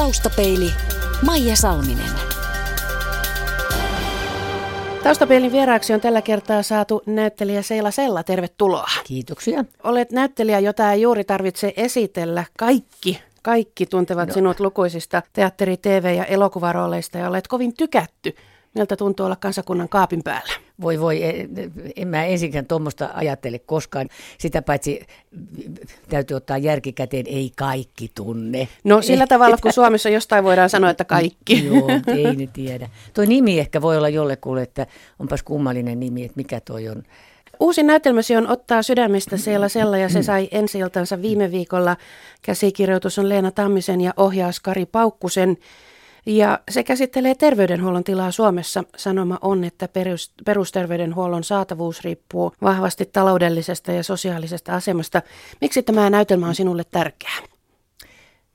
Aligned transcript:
Taustapeili, 0.00 0.72
Maija 1.26 1.56
Salminen. 1.56 2.10
Taustapeilin 5.02 5.52
vieraaksi 5.52 5.92
on 5.92 6.00
tällä 6.00 6.22
kertaa 6.22 6.62
saatu 6.62 7.02
näyttelijä 7.06 7.62
Seila 7.62 7.90
Sella. 7.90 8.22
Tervetuloa. 8.22 8.90
Kiitoksia. 9.04 9.64
Olet 9.84 10.10
näyttelijä, 10.12 10.58
jota 10.58 10.92
ei 10.92 11.02
juuri 11.02 11.24
tarvitse 11.24 11.74
esitellä. 11.76 12.44
Kaikki, 12.58 13.20
kaikki 13.42 13.86
tuntevat 13.86 14.28
no. 14.28 14.34
sinut 14.34 14.60
lukuisista 14.60 15.22
teatteri-, 15.32 15.76
tv- 15.76 16.16
ja 16.16 16.24
elokuvarooleista 16.24 17.18
ja 17.18 17.28
olet 17.28 17.48
kovin 17.48 17.76
tykätty. 17.76 18.36
Miltä 18.74 18.96
tuntuu 18.96 19.26
olla 19.26 19.36
kansakunnan 19.36 19.88
kaapin 19.88 20.22
päällä? 20.22 20.52
Voi 20.80 21.00
voi, 21.00 21.20
en 21.96 22.08
mä 22.08 22.24
ensinkään 22.24 22.66
tuommoista 22.66 23.10
ajattele 23.14 23.58
koskaan. 23.58 24.08
Sitä 24.38 24.62
paitsi 24.62 25.00
täytyy 26.08 26.36
ottaa 26.36 26.58
järkikäteen, 26.58 27.26
ei 27.28 27.52
kaikki 27.56 28.10
tunne. 28.14 28.68
No 28.84 29.02
sillä 29.02 29.26
tavalla, 29.36 29.56
kun 29.62 29.72
Suomessa 29.72 30.08
jostain 30.08 30.44
voidaan 30.44 30.70
sanoa, 30.70 30.90
että 30.90 31.04
kaikki. 31.04 31.64
Joo, 31.66 31.88
ei 32.06 32.36
ne 32.36 32.48
tiedä. 32.52 32.88
Tuo 33.14 33.24
nimi 33.24 33.58
ehkä 33.58 33.82
voi 33.82 33.96
olla 33.96 34.08
jollekulle, 34.08 34.62
että 34.62 34.86
onpas 35.18 35.42
kummallinen 35.42 36.00
nimi, 36.00 36.24
että 36.24 36.36
mikä 36.36 36.60
toi 36.60 36.88
on. 36.88 37.02
Uusi 37.60 37.82
näytelmäsi 37.82 38.36
on 38.36 38.48
Ottaa 38.48 38.82
sydämestä 38.82 39.36
siellä 39.36 39.68
sella 39.68 39.98
ja 39.98 40.08
se 40.08 40.22
sai 40.22 40.48
ensi 40.50 40.78
viime 41.22 41.50
viikolla. 41.50 41.96
Käsikirjoitus 42.42 43.18
on 43.18 43.28
Leena 43.28 43.50
Tammisen 43.50 44.00
ja 44.00 44.14
ohjaus 44.16 44.60
Kari 44.60 44.86
Paukkusen. 44.86 45.56
Ja 46.26 46.58
se 46.70 46.84
käsittelee 46.84 47.34
terveydenhuollon 47.34 48.04
tilaa 48.04 48.30
Suomessa. 48.30 48.84
Sanoma 48.96 49.38
on, 49.42 49.64
että 49.64 49.88
perusterveydenhuollon 50.44 51.44
saatavuus 51.44 52.04
riippuu 52.04 52.52
vahvasti 52.62 53.10
taloudellisesta 53.12 53.92
ja 53.92 54.02
sosiaalisesta 54.02 54.74
asemasta. 54.74 55.22
Miksi 55.60 55.82
tämä 55.82 56.10
näytelmä 56.10 56.48
on 56.48 56.54
sinulle 56.54 56.82
tärkeä? 56.90 57.32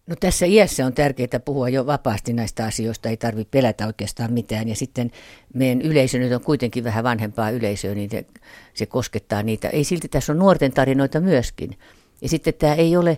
No 0.08 0.16
tässä 0.20 0.46
iässä 0.46 0.86
on 0.86 0.94
tärkeää 0.94 1.40
puhua 1.46 1.70
jo 1.70 1.86
vapaasti 1.86 2.34
näistä 2.34 2.66
asioista, 2.66 3.10
ei 3.10 3.18
tarvitse 3.18 3.52
pelätä 3.52 3.88
oikeastaan 3.88 4.34
mitään. 4.34 4.68
Ja 4.68 4.76
sitten 4.76 5.12
meidän 5.54 5.82
yleisö 5.82 6.20
nyt 6.20 6.34
on 6.34 6.42
kuitenkin 6.42 6.84
vähän 6.84 7.04
vanhempaa 7.04 7.50
yleisöä, 7.50 7.96
niin 7.96 8.10
se, 8.10 8.26
se 8.74 8.86
koskettaa 8.86 9.44
niitä. 9.44 9.70
Ei 9.70 9.84
silti 9.84 10.08
tässä 10.08 10.34
on 10.34 10.40
nuorten 10.40 10.72
tarinoita 10.72 11.20
myöskin. 11.20 11.78
Ja 12.22 12.30
sitten 12.30 12.54
tämä 12.54 12.74
ei 12.74 12.98
ole 12.98 13.18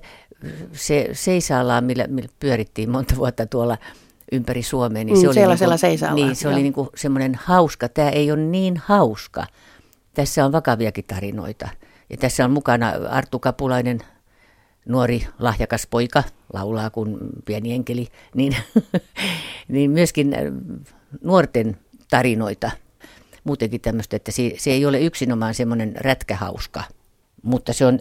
se 0.71 1.09
seisaallaan, 1.13 1.83
millä, 1.83 2.07
millä 2.07 2.29
pyörittiin 2.39 2.89
monta 2.89 3.15
vuotta 3.15 3.45
tuolla 3.45 3.77
ympäri 4.31 4.63
Suomea. 4.63 5.03
Niin 5.03 5.17
se 5.17 5.27
mm, 5.27 5.29
oli 5.29 5.39
niin 5.47 5.59
kuin, 5.99 6.15
niin, 6.15 6.35
se 6.35 6.47
oli 6.47 6.61
niin 6.61 6.73
kuin 6.73 6.89
semmoinen 6.95 7.39
hauska. 7.43 7.89
Tämä 7.89 8.09
ei 8.09 8.31
ole 8.31 8.41
niin 8.41 8.77
hauska. 8.77 9.45
Tässä 10.13 10.45
on 10.45 10.51
vakaviakin 10.51 11.05
tarinoita. 11.07 11.69
Ja 12.09 12.17
tässä 12.17 12.45
on 12.45 12.51
mukana 12.51 12.93
Arttu 13.09 13.39
Kapulainen, 13.39 13.99
nuori 14.87 15.27
lahjakas 15.39 15.87
poika, 15.89 16.23
laulaa 16.53 16.89
kuin 16.89 17.17
pieni 17.45 17.73
enkeli, 17.73 18.07
niin, 18.35 18.55
niin 19.67 19.91
myöskin 19.91 20.33
äh, 20.33 20.39
nuorten 21.23 21.77
tarinoita. 22.09 22.71
Muutenkin 23.43 23.81
tämmöistä, 23.81 24.15
että 24.15 24.31
se, 24.31 24.53
se 24.57 24.71
ei 24.71 24.85
ole 24.85 25.01
yksinomaan 25.01 25.53
semmoinen 25.53 25.95
rätkähauska, 25.95 26.83
mutta 27.43 27.73
se 27.73 27.85
on 27.85 27.99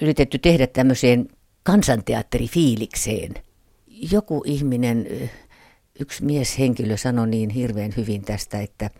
yritetty 0.00 0.38
tehdä 0.38 0.66
tämmöiseen 0.66 1.28
kansanteatterifiilikseen. 1.62 3.34
Joku 3.86 4.42
ihminen 4.46 5.06
äh, 5.22 5.30
yksi 6.00 6.24
mieshenkilö 6.24 6.96
sanoi 6.96 7.28
niin 7.28 7.50
hirveän 7.50 7.94
hyvin 7.96 8.22
tästä, 8.22 8.60
että, 8.60 8.90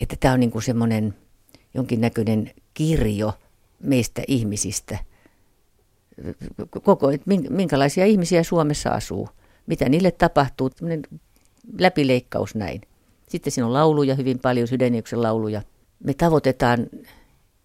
että 0.00 0.16
tämä 0.20 0.34
on 0.34 0.40
niin 0.40 0.50
kuin 0.50 0.62
semmoinen 0.62 1.14
jonkinnäköinen 1.74 2.50
kirjo 2.74 3.32
meistä 3.80 4.22
ihmisistä. 4.28 4.98
Koko, 6.82 7.08
minkälaisia 7.50 8.06
ihmisiä 8.06 8.42
Suomessa 8.42 8.90
asuu, 8.90 9.28
mitä 9.66 9.88
niille 9.88 10.10
tapahtuu, 10.10 10.70
läpileikkaus 11.78 12.54
näin. 12.54 12.80
Sitten 13.28 13.52
siinä 13.52 13.66
on 13.66 13.72
lauluja 13.72 14.14
hyvin 14.14 14.38
paljon, 14.38 14.68
Sydäniuksen 14.68 15.22
lauluja. 15.22 15.62
Me 16.04 16.14
tavoitetaan 16.14 16.86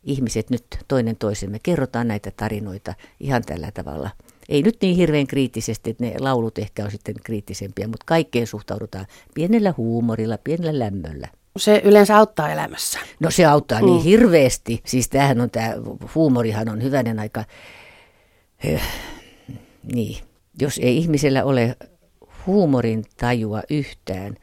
ihmiset 0.04 0.50
nyt 0.50 0.66
toinen 0.88 1.16
toisemme, 1.16 1.60
kerrotaan 1.64 2.08
näitä 2.08 2.32
tarinoita 2.32 2.94
ihan 3.20 3.42
tällä 3.46 3.72
tavalla– 3.72 4.10
ei 4.50 4.62
nyt 4.62 4.78
niin 4.82 4.96
hirveän 4.96 5.28
kriittisesti, 5.28 5.90
että 5.90 6.04
ne 6.04 6.14
laulut 6.20 6.58
ehkä 6.58 6.86
on 6.86 6.92
sitten 6.92 7.16
kriittisempiä, 7.24 7.88
mutta 7.88 8.04
kaikkeen 8.06 8.48
suhtaudutaan 8.48 9.06
pienellä 9.34 9.74
huumorilla, 9.78 10.38
pienellä 10.38 10.86
lämmöllä. 10.86 11.28
Se 11.58 11.82
yleensä 11.84 12.18
auttaa 12.18 12.52
elämässä. 12.52 13.00
No 13.20 13.32
se 13.32 13.46
auttaa 13.46 13.80
mm. 13.80 13.86
niin 13.86 14.04
hirveästi. 14.04 14.82
Siis 14.86 15.10
tämähän 15.10 15.42
on 15.42 15.50
tämä, 15.50 15.74
huumorihan 16.16 16.70
on 16.70 16.84
hyvänen 16.84 17.20
aika, 17.20 17.44
eh, 18.64 18.82
niin, 19.94 20.18
jos 20.62 20.80
ei 20.84 20.98
ihmisellä 20.98 21.44
ole 21.44 21.76
huumorin 22.48 23.04
tajua 23.18 23.62
yhtään, 23.70 24.36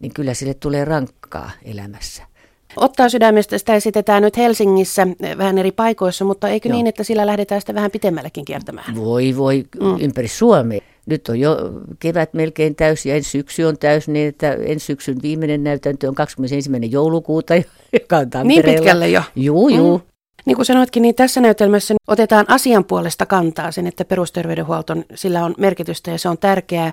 niin 0.00 0.14
kyllä 0.14 0.34
sille 0.34 0.54
tulee 0.54 0.84
rankkaa 0.84 1.50
elämässä. 1.64 2.31
Ottaa 2.76 3.08
sydämestä 3.08 3.58
sitä 3.58 3.74
esitetään 3.74 4.22
nyt 4.22 4.36
Helsingissä 4.36 5.06
eh, 5.22 5.38
vähän 5.38 5.58
eri 5.58 5.72
paikoissa, 5.72 6.24
mutta 6.24 6.48
eikö 6.48 6.68
Joo. 6.68 6.76
niin, 6.76 6.86
että 6.86 7.04
sillä 7.04 7.26
lähdetään 7.26 7.60
sitä 7.60 7.74
vähän 7.74 7.90
pitemmällekin 7.90 8.44
kiertämään? 8.44 8.96
Voi 8.96 9.36
voi, 9.36 9.64
mm. 9.80 9.96
ympäri 10.00 10.28
Suomea. 10.28 10.80
Nyt 11.06 11.28
on 11.28 11.40
jo 11.40 11.56
kevät 11.98 12.34
melkein 12.34 12.74
täysi 12.74 13.08
ja 13.08 13.14
ensi 13.14 13.30
syksy 13.30 13.62
on 13.64 13.78
täysi, 13.78 14.12
niin 14.12 14.28
että 14.28 14.52
ensi 14.52 14.86
syksyn 14.86 15.22
viimeinen 15.22 15.64
näytäntö 15.64 16.08
on 16.08 16.14
21. 16.14 16.70
joulukuuta, 16.90 17.54
joka 18.00 18.16
on 18.16 18.30
Niin 18.44 18.62
pitkälle 18.64 19.08
jo? 19.08 19.22
Juu, 19.36 19.68
juu. 19.68 19.98
Mm. 19.98 20.04
Niin 20.44 20.56
kuin 20.56 20.66
sanoitkin, 20.66 21.02
niin 21.02 21.14
tässä 21.14 21.40
näytelmässä 21.40 21.94
otetaan 22.06 22.44
asian 22.48 22.84
puolesta 22.84 23.26
kantaa 23.26 23.72
sen, 23.72 23.86
että 23.86 24.04
perusterveydenhuolto, 24.04 24.96
sillä 25.14 25.44
on 25.44 25.54
merkitystä 25.58 26.10
ja 26.10 26.18
se 26.18 26.28
on 26.28 26.38
tärkeää. 26.38 26.92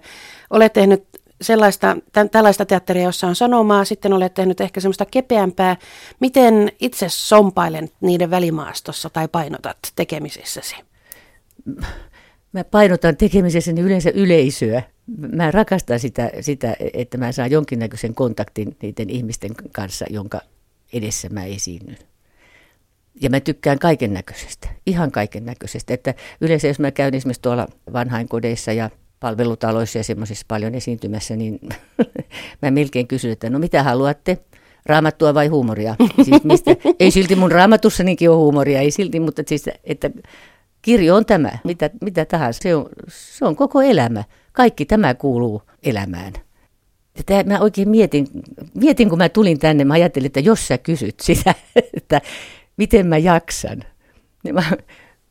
Olet 0.49 0.73
tehnyt 0.73 1.03
sellaista, 1.41 1.97
tä, 2.11 2.25
tällaista 2.25 2.65
teatteria, 2.65 3.03
jossa 3.03 3.27
on 3.27 3.35
sanomaa, 3.35 3.85
sitten 3.85 4.13
olet 4.13 4.33
tehnyt 4.33 4.61
ehkä 4.61 4.79
semmoista 4.79 5.05
kepeämpää. 5.05 5.77
Miten 6.19 6.71
itse 6.79 7.05
sompailen 7.09 7.89
niiden 8.01 8.31
välimaastossa 8.31 9.09
tai 9.09 9.27
painotat 9.27 9.77
tekemisessäsi? 9.95 10.75
Mä 12.53 12.63
painotan 12.63 13.17
tekemisessäni 13.17 13.81
yleensä 13.81 14.09
yleisöä. 14.13 14.83
Mä 15.31 15.51
rakastan 15.51 15.99
sitä, 15.99 16.31
sitä, 16.41 16.75
että 16.93 17.17
mä 17.17 17.31
saan 17.31 17.51
jonkinnäköisen 17.51 18.15
kontaktin 18.15 18.77
niiden 18.81 19.09
ihmisten 19.09 19.51
kanssa, 19.71 20.05
jonka 20.09 20.41
edessä 20.93 21.29
mä 21.29 21.45
esiinnyn. 21.45 21.97
Ja 23.21 23.29
mä 23.29 23.39
tykkään 23.39 23.79
kaiken 23.79 24.13
näköisestä, 24.13 24.67
ihan 24.85 25.11
kaiken 25.11 25.45
näköisestä. 25.45 25.93
Että 25.93 26.13
yleensä 26.41 26.67
jos 26.67 26.79
mä 26.79 26.91
käyn 26.91 27.15
esimerkiksi 27.15 27.41
tuolla 27.41 27.67
vanhainkodeissa 27.93 28.73
ja 28.73 28.89
palvelutaloissa 29.19 29.99
ja 29.99 30.03
semmoisissa 30.03 30.45
paljon 30.47 30.75
esiintymässä, 30.75 31.35
niin 31.35 31.59
mä 32.61 32.71
melkein 32.71 33.07
kysyn, 33.07 33.31
että 33.31 33.49
no 33.49 33.59
mitä 33.59 33.83
haluatte? 33.83 34.37
Raamattua 34.85 35.33
vai 35.33 35.47
huumoria? 35.47 35.95
Siis 36.23 36.43
mistä? 36.43 36.71
ei 36.99 37.11
silti 37.11 37.35
mun 37.35 37.51
raamatussanikin 37.51 38.29
ole 38.29 38.37
huumoria, 38.37 38.79
ei 38.79 38.91
silti, 38.91 39.19
mutta 39.19 39.43
siis, 39.45 39.69
että 39.83 40.09
kirjo 40.81 41.15
on 41.15 41.25
tämä, 41.25 41.51
mitä, 41.63 41.89
mitä 42.01 42.25
tahansa. 42.25 42.59
Se 42.63 42.75
on, 42.75 42.89
se 43.07 43.45
on 43.45 43.55
koko 43.55 43.81
elämä. 43.81 44.23
Kaikki 44.51 44.85
tämä 44.85 45.13
kuuluu 45.13 45.61
elämään. 45.83 46.33
Ja 47.17 47.23
tämä, 47.25 47.43
mä 47.43 47.59
oikein 47.59 47.89
mietin, 47.89 48.27
mietin, 48.73 49.09
kun 49.09 49.17
mä 49.17 49.29
tulin 49.29 49.59
tänne, 49.59 49.83
mä 49.83 49.93
ajattelin, 49.93 50.25
että 50.25 50.39
jos 50.39 50.67
sä 50.67 50.77
kysyt 50.77 51.19
sitä, 51.19 51.55
että 51.97 52.21
miten 52.77 53.07
mä 53.07 53.17
jaksan, 53.17 53.83
niin 54.43 54.55
mä, 54.55 54.63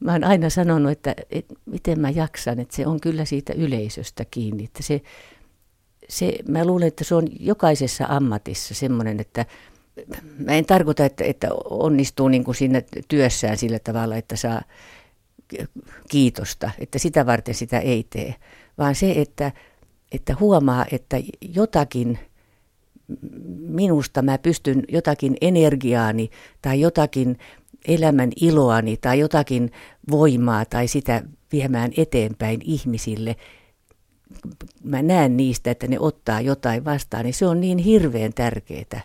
mä 0.00 0.12
oon 0.12 0.24
aina 0.24 0.50
sanonut, 0.50 0.92
että, 0.92 1.14
että 1.30 1.54
miten 1.66 2.00
mä 2.00 2.10
jaksan, 2.10 2.60
että 2.60 2.76
se 2.76 2.86
on 2.86 3.00
kyllä 3.00 3.24
siitä 3.24 3.52
yleisöstä 3.52 4.24
kiinni. 4.30 4.64
Että 4.64 4.82
se, 4.82 5.00
se, 6.08 6.38
mä 6.48 6.64
luulen, 6.64 6.88
että 6.88 7.04
se 7.04 7.14
on 7.14 7.26
jokaisessa 7.40 8.06
ammatissa 8.08 8.74
semmoinen, 8.74 9.20
että 9.20 9.46
mä 10.38 10.52
en 10.52 10.66
tarkoita, 10.66 11.04
että, 11.04 11.24
että 11.24 11.48
onnistuu 11.64 12.28
niin 12.28 12.44
kuin 12.44 12.54
siinä 12.54 12.82
työssään 13.08 13.56
sillä 13.56 13.78
tavalla, 13.78 14.16
että 14.16 14.36
saa 14.36 14.62
kiitosta, 16.10 16.70
että 16.78 16.98
sitä 16.98 17.26
varten 17.26 17.54
sitä 17.54 17.78
ei 17.78 18.06
tee, 18.10 18.34
vaan 18.78 18.94
se, 18.94 19.10
että, 19.10 19.52
että 20.12 20.36
huomaa, 20.40 20.86
että 20.92 21.16
jotakin 21.40 22.18
minusta 23.58 24.22
mä 24.22 24.38
pystyn 24.38 24.82
jotakin 24.88 25.36
energiaani 25.40 26.30
tai 26.62 26.80
jotakin 26.80 27.38
elämän 27.88 28.30
iloani 28.40 28.96
tai 28.96 29.18
jotakin 29.18 29.72
voimaa 30.10 30.64
tai 30.64 30.88
sitä 30.88 31.22
viemään 31.52 31.90
eteenpäin 31.96 32.60
ihmisille, 32.64 33.36
mä 34.84 35.02
näen 35.02 35.36
niistä, 35.36 35.70
että 35.70 35.86
ne 35.86 35.98
ottaa 36.00 36.40
jotain 36.40 36.84
vastaan, 36.84 37.24
niin 37.24 37.34
se 37.34 37.46
on 37.46 37.60
niin 37.60 37.78
hirveän 37.78 38.32
tärkeää. 38.34 39.00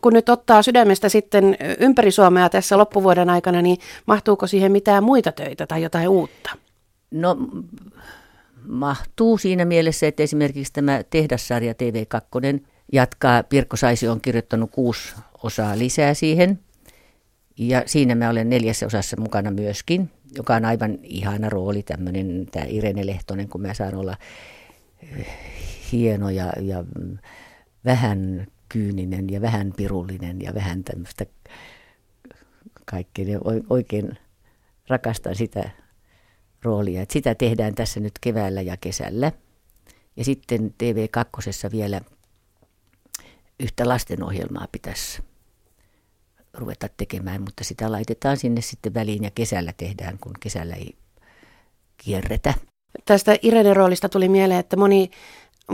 Kun 0.00 0.12
nyt 0.12 0.28
ottaa 0.28 0.62
sydämestä 0.62 1.08
sitten 1.08 1.56
ympäri 1.78 2.10
Suomea 2.10 2.48
tässä 2.48 2.78
loppuvuoden 2.78 3.30
aikana, 3.30 3.62
niin 3.62 3.78
mahtuuko 4.06 4.46
siihen 4.46 4.72
mitään 4.72 5.04
muita 5.04 5.32
töitä 5.32 5.66
tai 5.66 5.82
jotain 5.82 6.08
uutta? 6.08 6.50
No 7.10 7.36
mahtuu 8.66 9.38
siinä 9.38 9.64
mielessä, 9.64 10.06
että 10.06 10.22
esimerkiksi 10.22 10.72
tämä 10.72 11.02
tehdassarja 11.10 11.72
TV2 11.72 12.60
jatkaa. 12.92 13.42
Pirkko 13.42 13.76
Saisi 13.76 14.08
on 14.08 14.20
kirjoittanut 14.20 14.70
kuusi 14.70 15.14
osaa 15.42 15.78
lisää 15.78 16.14
siihen. 16.14 16.58
Ja 17.58 17.82
siinä 17.86 18.14
mä 18.14 18.30
olen 18.30 18.50
neljässä 18.50 18.86
osassa 18.86 19.20
mukana 19.20 19.50
myöskin, 19.50 20.10
joka 20.36 20.54
on 20.54 20.64
aivan 20.64 20.98
ihana 21.02 21.48
rooli, 21.48 21.82
tämmöinen 21.82 22.46
tämä 22.52 22.66
Irene 22.68 23.06
Lehtonen, 23.06 23.48
kun 23.48 23.60
mä 23.60 23.74
saan 23.74 23.94
olla 23.94 24.16
hieno 25.92 26.30
ja, 26.30 26.52
ja 26.60 26.84
vähän 27.84 28.46
kyyninen 28.68 29.30
ja 29.30 29.40
vähän 29.40 29.72
pirullinen 29.76 30.40
ja 30.40 30.54
vähän 30.54 30.84
tämmöistä 30.84 31.26
kaikkea. 32.84 33.38
Oikein 33.70 34.18
rakastan 34.88 35.36
sitä 35.36 35.70
roolia. 36.62 37.02
Et 37.02 37.10
sitä 37.10 37.34
tehdään 37.34 37.74
tässä 37.74 38.00
nyt 38.00 38.12
keväällä 38.20 38.62
ja 38.62 38.76
kesällä. 38.76 39.32
Ja 40.16 40.24
sitten 40.24 40.74
TV2 40.82 41.70
vielä 41.72 42.00
yhtä 43.60 43.88
lastenohjelmaa 43.88 44.66
pitäisi 44.72 45.22
ruveta 46.54 46.88
tekemään, 46.96 47.40
mutta 47.40 47.64
sitä 47.64 47.92
laitetaan 47.92 48.36
sinne 48.36 48.60
sitten 48.60 48.94
väliin 48.94 49.24
ja 49.24 49.30
kesällä 49.34 49.72
tehdään, 49.76 50.18
kun 50.20 50.32
kesällä 50.40 50.74
ei 50.74 50.94
kierretä. 51.96 52.54
Tästä 53.04 53.36
Irene 53.42 53.74
roolista 53.74 54.08
tuli 54.08 54.28
mieleen, 54.28 54.60
että 54.60 54.76
moni 54.76 55.10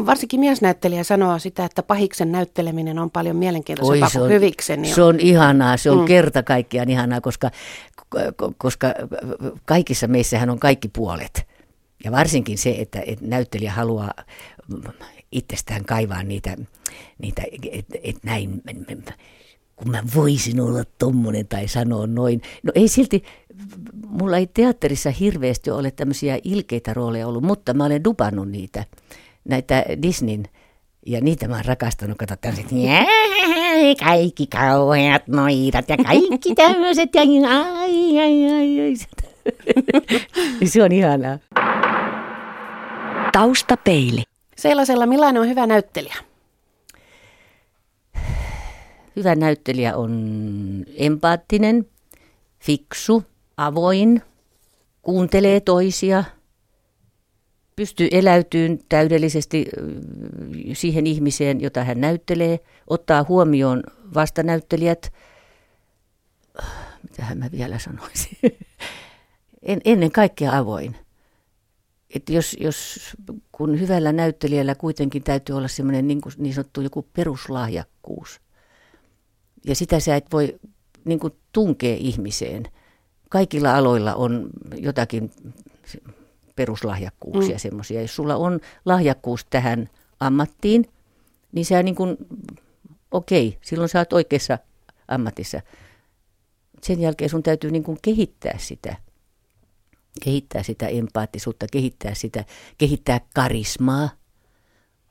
varsinkin 0.07 0.41
miesnäyttelijä 0.41 1.05
sanoo 1.05 1.39
sitä, 1.39 1.65
että 1.65 1.83
pahiksen 1.83 2.33
näytteleminen 2.33 2.99
on 2.99 3.11
paljon 3.11 3.37
mielenkiintoisempaa 3.37 4.09
Oi, 4.15 4.21
kuin 4.21 4.33
hyviksen. 4.33 4.85
Se 4.85 5.03
on 5.03 5.21
ihanaa, 5.21 5.77
se 5.77 5.91
on 5.91 5.99
mm. 5.99 6.05
kerta 6.05 6.43
kaikkiaan 6.43 6.91
ihanaa, 6.91 7.21
koska, 7.21 7.51
koska 8.59 8.95
kaikissa 9.65 10.07
meissähän 10.07 10.51
on 10.51 10.59
kaikki 10.59 10.89
puolet. 10.89 11.47
Ja 12.05 12.13
varsinkin 12.13 12.59
se, 12.59 12.75
että, 12.79 13.03
että 13.07 13.27
näyttelijä 13.27 13.73
haluaa 13.73 14.15
itsestään 15.33 15.85
kaivaa 15.85 16.23
niitä, 16.23 16.57
niitä 17.19 17.43
että 17.73 17.99
et 18.03 18.17
näin, 18.23 18.63
kun 19.83 19.91
mä 19.91 20.03
voisin 20.15 20.61
olla 20.61 20.85
tommonen 20.99 21.49
tai 21.49 21.69
sanoa 21.69 22.07
noin. 22.07 22.43
No 22.63 22.73
ei 22.75 22.89
silti, 22.89 23.23
mulla 24.07 24.37
ei 24.37 24.47
teatterissa 24.47 25.11
hirveästi 25.11 25.71
ole 25.71 25.91
tämmöisiä 25.91 26.39
ilkeitä 26.45 26.95
rooleja 26.95 27.27
ollut, 27.27 27.43
mutta 27.43 27.75
mä 27.75 27.85
olen 27.85 28.05
dupannut 28.05 28.49
niitä, 28.49 28.85
näitä 29.45 29.85
Disneyn 30.03 30.45
ja 31.07 31.21
niitä 31.21 31.49
mä 31.49 31.55
oon 31.55 31.65
rakastanut, 31.65 32.19
kato 32.19 32.35
tämmöiset, 32.41 32.69
kaikki 34.01 34.47
kauheat 34.47 35.29
noidat 35.29 35.89
ja 35.89 35.97
kaikki 35.97 36.55
tämmöiset 36.65 37.15
ja 37.15 37.23
ai, 37.23 38.19
ai, 38.19 38.53
ai, 38.53 38.81
ai. 38.81 38.95
Se 40.69 40.83
on 40.83 40.93
ihanaa. 40.93 41.39
Taustapeili. 43.33 44.23
Sellaisella, 44.57 45.07
millainen 45.07 45.43
on 45.43 45.49
hyvä 45.49 45.67
näyttelijä? 45.67 46.30
Hyvä 49.17 49.35
näyttelijä 49.35 49.97
on 49.97 50.13
empaattinen, 50.97 51.87
fiksu, 52.59 53.25
avoin, 53.57 54.23
kuuntelee 55.03 55.61
toisia, 55.61 56.25
pystyy 57.77 58.09
eläytyyn 58.11 58.81
täydellisesti 58.89 59.67
siihen 60.73 61.07
ihmiseen, 61.07 61.61
jota 61.61 61.85
hän 61.85 62.01
näyttelee, 62.01 62.61
ottaa 62.87 63.25
huomioon 63.29 63.83
vastanäyttelijät. 64.15 65.13
Mitähän 67.03 67.39
mä 67.39 67.51
vielä 67.53 67.79
sanoisin? 67.79 68.39
En, 69.63 69.81
ennen 69.85 70.13
kaikkea 70.13 70.59
avoin. 70.59 70.97
Et 72.15 72.29
jos, 72.29 72.57
jos, 72.61 72.99
kun 73.53 73.81
hyvällä 73.81 74.13
näyttelijällä 74.13 74.75
kuitenkin 74.75 75.23
täytyy 75.23 75.57
olla 75.57 75.69
semmoinen 75.69 76.09
niin, 76.09 76.21
niin 76.37 76.55
sanottu 76.55 76.81
joku 76.81 77.03
peruslahjakkuus– 77.03 78.41
ja 79.67 79.75
sitä 79.75 80.01
sä 80.01 80.17
et 80.17 80.27
voi 80.33 80.61
niin 81.05 81.21
kuin 81.21 81.33
tunkea 81.53 81.97
ihmiseen. 81.99 82.63
Kaikilla 83.29 83.77
aloilla 83.77 84.15
on 84.15 84.51
jotakin 84.77 85.31
peruslahjakkuuksia 86.57 87.55
mm. 87.55 87.59
semmoisia. 87.59 88.01
Jos 88.03 88.17
sulla 88.17 88.37
on 88.37 88.61
lahjakkuus 88.85 89.47
tähän 89.51 89.91
ammattiin, 90.21 90.89
niin 91.53 91.65
sä 91.65 91.83
niin 91.83 91.95
kuin, 91.95 92.17
okei, 93.11 93.49
okay, 93.49 93.59
silloin 93.63 93.89
sä 93.89 93.99
oot 93.99 94.13
oikeassa 94.13 94.59
ammatissa. 95.09 95.61
Sen 96.83 97.01
jälkeen 97.01 97.31
sun 97.31 97.43
täytyy 97.43 97.71
niin 97.71 97.85
kuin 97.85 97.99
kehittää 98.03 98.59
sitä. 98.59 98.97
Kehittää 100.25 100.63
sitä 100.63 100.87
empaattisuutta, 100.87 101.67
kehittää 101.73 102.15
sitä, 102.15 102.45
kehittää 102.79 103.21
karismaa. 103.35 104.11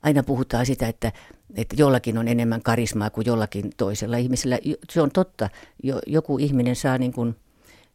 Aina 0.02 0.22
puhutaan 0.22 0.66
sitä, 0.66 0.88
että 0.88 1.12
että 1.56 1.76
jollakin 1.78 2.18
on 2.18 2.28
enemmän 2.28 2.62
karismaa 2.62 3.10
kuin 3.10 3.26
jollakin 3.26 3.70
toisella 3.76 4.16
ihmisellä. 4.16 4.58
Se 4.90 5.00
on 5.00 5.10
totta. 5.10 5.50
Joku 6.06 6.38
ihminen 6.38 6.76
saa 6.76 6.98
niin 6.98 7.12
kuin 7.12 7.36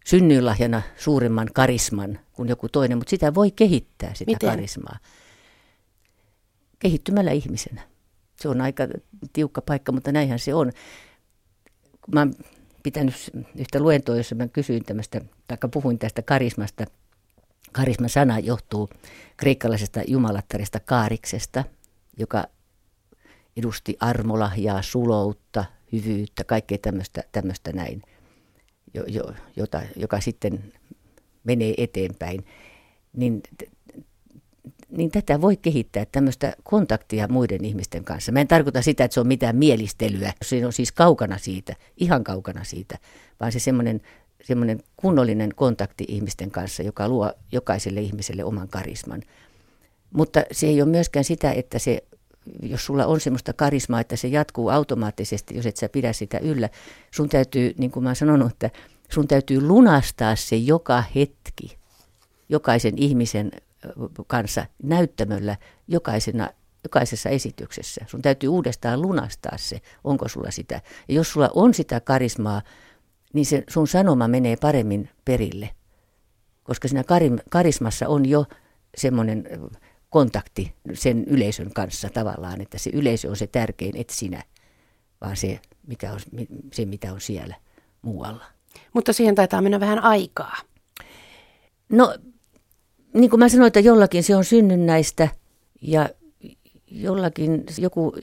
synnyinlahjana 0.06 0.82
suuremman 0.98 1.48
karisman 1.54 2.20
kuin 2.34 2.50
joku 2.50 2.70
toinen, 2.70 2.98
mutta 2.98 3.10
sitä 3.10 3.34
voi 3.34 3.52
kehittää, 3.52 4.14
sitä 4.14 4.32
Miten? 4.32 4.50
karismaa. 4.50 4.98
Kehittymällä 6.80 7.32
ihmisenä. 7.32 7.82
Se 8.36 8.50
on 8.50 8.62
aika 8.62 8.88
tiukka 9.34 9.62
paikka, 9.62 9.92
mutta 9.92 10.12
näinhän 10.12 10.40
se 10.40 10.54
on. 10.54 10.72
Mä 12.14 12.20
oon 12.20 12.34
pitänyt 12.84 13.16
yhtä 13.60 13.80
luentoa, 13.80 14.16
jossa 14.16 14.36
mä 14.36 14.48
kysyin 14.48 14.86
tämmöistä, 14.86 15.22
tai 15.48 15.58
puhuin 15.74 16.00
tästä 16.00 16.22
karismasta. 16.22 16.86
Karisman 17.72 18.10
sana 18.10 18.40
johtuu 18.40 18.90
kreikkalaisesta 19.38 20.02
jumalattarista 20.08 20.80
kaariksesta, 20.80 21.64
joka 22.18 22.44
edusti 23.58 23.98
armolahjaa, 24.00 24.82
suloutta, 24.82 25.66
hyvyyttä, 25.92 26.44
kaikkea 26.44 26.78
tämmöistä, 26.78 27.24
tämmöistä 27.32 27.72
näin, 27.72 28.02
jo, 28.94 29.04
jo, 29.08 29.24
jota, 29.56 29.82
joka 29.96 30.22
sitten 30.22 30.74
menee 31.44 31.74
eteenpäin. 31.78 32.46
Niin, 33.14 33.44
niin 34.90 35.12
tätä 35.12 35.42
voi 35.42 35.58
kehittää, 35.58 36.06
tämmöistä 36.12 36.56
kontaktia 36.64 37.28
muiden 37.28 37.66
ihmisten 37.66 38.04
kanssa. 38.04 38.32
Mä 38.32 38.42
en 38.42 38.48
tarkoita 38.48 38.82
sitä, 38.82 39.04
että 39.04 39.14
se 39.14 39.20
on 39.20 39.28
mitään 39.28 39.56
mielistelyä. 39.56 40.34
Se 40.46 40.66
on 40.66 40.74
siis 40.74 40.92
kaukana 40.92 41.38
siitä, 41.38 41.76
ihan 41.98 42.24
kaukana 42.24 42.64
siitä, 42.64 42.98
vaan 43.40 43.52
se 43.52 43.60
semmoinen 43.60 44.02
semmoinen 44.44 44.80
kunnollinen 44.98 45.50
kontakti 45.56 46.06
ihmisten 46.08 46.52
kanssa, 46.52 46.84
joka 46.84 47.10
luo 47.10 47.34
jokaiselle 47.52 48.02
ihmiselle 48.02 48.44
oman 48.44 48.68
karisman. 48.68 49.22
Mutta 50.14 50.44
se 50.52 50.68
ei 50.68 50.82
ole 50.82 50.90
myöskään 50.90 51.24
sitä, 51.24 51.52
että 51.52 51.80
se 51.80 52.04
jos 52.62 52.86
sulla 52.86 53.06
on 53.06 53.20
semmoista 53.20 53.54
karismaa, 53.54 54.00
että 54.00 54.16
se 54.16 54.28
jatkuu 54.28 54.70
automaattisesti, 54.70 55.56
jos 55.56 55.66
et 55.66 55.78
sä 55.78 55.90
pidä 55.90 56.14
sitä 56.14 56.38
yllä, 56.38 56.70
sun 57.12 57.30
täytyy, 57.30 57.74
niin 57.78 57.92
kuin 57.92 58.04
mä 58.04 58.10
oon 58.10 58.16
sanonut, 58.16 58.52
että 58.52 58.70
sun 59.10 59.28
täytyy 59.28 59.62
lunastaa 59.62 60.36
se 60.36 60.56
joka 60.56 61.04
hetki 61.16 61.78
jokaisen 62.50 62.94
ihmisen 62.98 63.52
kanssa 64.28 64.66
näyttämöllä 64.84 65.58
jokaisena, 65.88 66.50
jokaisessa 66.84 67.30
esityksessä. 67.30 68.06
Sun 68.08 68.22
täytyy 68.22 68.50
uudestaan 68.50 69.02
lunastaa 69.02 69.58
se, 69.58 69.82
onko 70.04 70.28
sulla 70.28 70.52
sitä. 70.52 70.82
Ja 71.08 71.16
jos 71.16 71.32
sulla 71.32 71.50
on 71.54 71.74
sitä 71.74 72.00
karismaa, 72.00 72.62
niin 73.34 73.46
se 73.46 73.64
sun 73.70 73.88
sanoma 73.88 74.28
menee 74.28 74.56
paremmin 74.62 75.10
perille. 75.26 75.70
Koska 76.64 76.88
siinä 76.88 77.04
karismassa 77.50 78.08
on 78.08 78.26
jo 78.26 78.46
semmoinen 78.98 79.48
kontakti 80.10 80.74
sen 80.94 81.24
yleisön 81.24 81.74
kanssa 81.74 82.10
tavallaan, 82.10 82.62
että 82.62 82.78
se 82.78 82.90
yleisö 82.94 83.30
on 83.30 83.36
se 83.36 83.48
tärkein, 83.48 83.98
et 83.98 84.10
sinä, 84.10 84.44
vaan 85.22 85.38
se, 85.38 85.60
mikä 85.88 86.12
on, 86.12 86.20
se 86.74 86.86
mitä 86.86 87.14
on 87.14 87.22
siellä 87.22 87.56
muualla. 88.02 88.46
Mutta 88.94 89.14
siihen 89.14 89.36
taitaa 89.36 89.62
mennä 89.62 89.80
vähän 89.80 90.00
aikaa. 90.00 90.58
No, 91.90 92.18
niin 93.14 93.30
kuin 93.30 93.40
mä 93.40 93.50
sanoin, 93.50 93.68
että 93.68 93.80
jollakin 93.80 94.24
se 94.24 94.36
on 94.36 94.46
synnynnäistä 94.46 95.28
ja 95.82 96.10
jollakin 96.92 97.64
joku 97.78 98.14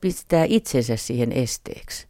pistää 0.00 0.44
itsensä 0.48 0.96
siihen 0.96 1.32
esteeksi. 1.32 2.08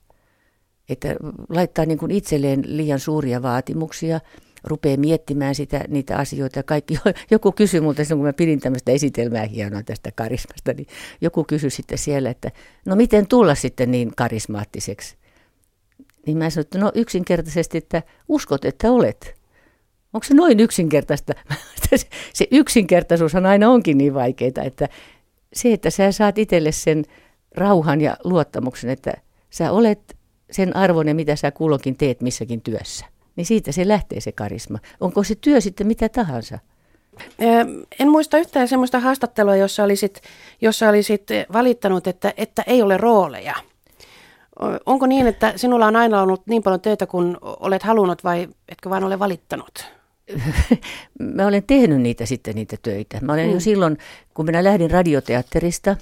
Että 0.88 1.16
laittaa 1.48 1.86
niin 1.86 1.98
kuin 1.98 2.10
itselleen 2.10 2.62
liian 2.66 3.00
suuria 3.00 3.42
vaatimuksia– 3.42 4.20
rupeaa 4.68 4.96
miettimään 4.96 5.54
sitä, 5.54 5.84
niitä 5.88 6.16
asioita 6.16 6.62
kaikki. 6.62 6.98
Joku 7.30 7.52
kysyi 7.52 7.80
multa, 7.80 8.02
kun 8.08 8.22
mä 8.22 8.32
pidin 8.32 8.60
tämmöistä 8.60 8.92
esitelmää 8.92 9.44
hienoa 9.44 9.82
tästä 9.82 10.10
karismasta, 10.14 10.72
niin 10.72 10.86
joku 11.20 11.44
kysyi 11.44 11.70
sitten 11.70 11.98
siellä, 11.98 12.30
että 12.30 12.50
no 12.86 12.96
miten 12.96 13.26
tulla 13.26 13.54
sitten 13.54 13.90
niin 13.90 14.12
karismaattiseksi? 14.16 15.16
Niin 16.26 16.38
mä 16.38 16.50
sanoin, 16.50 16.64
että 16.64 16.78
no 16.78 16.92
yksinkertaisesti, 16.94 17.78
että 17.78 18.02
uskot, 18.28 18.64
että 18.64 18.90
olet. 18.90 19.38
Onko 20.12 20.24
se 20.24 20.34
noin 20.34 20.60
yksinkertaista? 20.60 21.32
se 22.34 22.46
yksinkertaisuushan 22.50 23.46
aina 23.46 23.70
onkin 23.70 23.98
niin 23.98 24.14
vaikeaa, 24.14 24.64
että 24.64 24.88
se, 25.52 25.72
että 25.72 25.90
sä 25.90 26.12
saat 26.12 26.38
itselle 26.38 26.72
sen 26.72 27.04
rauhan 27.54 28.00
ja 28.00 28.16
luottamuksen, 28.24 28.90
että 28.90 29.12
sä 29.50 29.72
olet 29.72 30.16
sen 30.50 30.76
arvoinen, 30.76 31.16
mitä 31.16 31.36
sä 31.36 31.50
kulloinkin 31.50 31.96
teet 31.96 32.20
missäkin 32.20 32.62
työssä 32.62 33.06
niin 33.38 33.46
siitä 33.46 33.72
se 33.72 33.88
lähtee 33.88 34.20
se 34.20 34.32
karisma. 34.32 34.78
Onko 35.00 35.24
se 35.24 35.34
työ 35.34 35.60
sitten 35.60 35.86
mitä 35.86 36.08
tahansa? 36.08 36.58
En 38.00 38.10
muista 38.10 38.38
yhtään 38.38 38.68
sellaista 38.68 39.00
haastattelua, 39.00 39.56
jossa 39.56 39.84
olisit, 39.84 40.20
jossa 40.60 40.88
olisit 40.88 41.22
valittanut, 41.52 42.06
että, 42.06 42.34
että 42.36 42.62
ei 42.66 42.82
ole 42.82 42.96
rooleja. 42.96 43.54
Onko 44.86 45.06
niin, 45.06 45.26
että 45.26 45.52
sinulla 45.56 45.86
on 45.86 45.96
aina 45.96 46.22
ollut 46.22 46.42
niin 46.46 46.62
paljon 46.62 46.80
töitä 46.80 47.06
kuin 47.06 47.36
olet 47.42 47.82
halunnut 47.82 48.24
vai 48.24 48.48
etkö 48.68 48.90
vain 48.90 49.04
ole 49.04 49.18
valittanut? 49.18 49.86
mä 51.36 51.46
olen 51.46 51.62
tehnyt 51.66 52.00
niitä 52.00 52.26
sitten 52.26 52.54
niitä 52.54 52.76
töitä. 52.82 53.18
Mä 53.20 53.32
olen 53.32 53.46
mm. 53.46 53.52
jo 53.52 53.60
silloin, 53.60 53.98
kun 54.34 54.44
minä 54.44 54.64
lähdin 54.64 54.90
radioteatterista, 54.90 55.96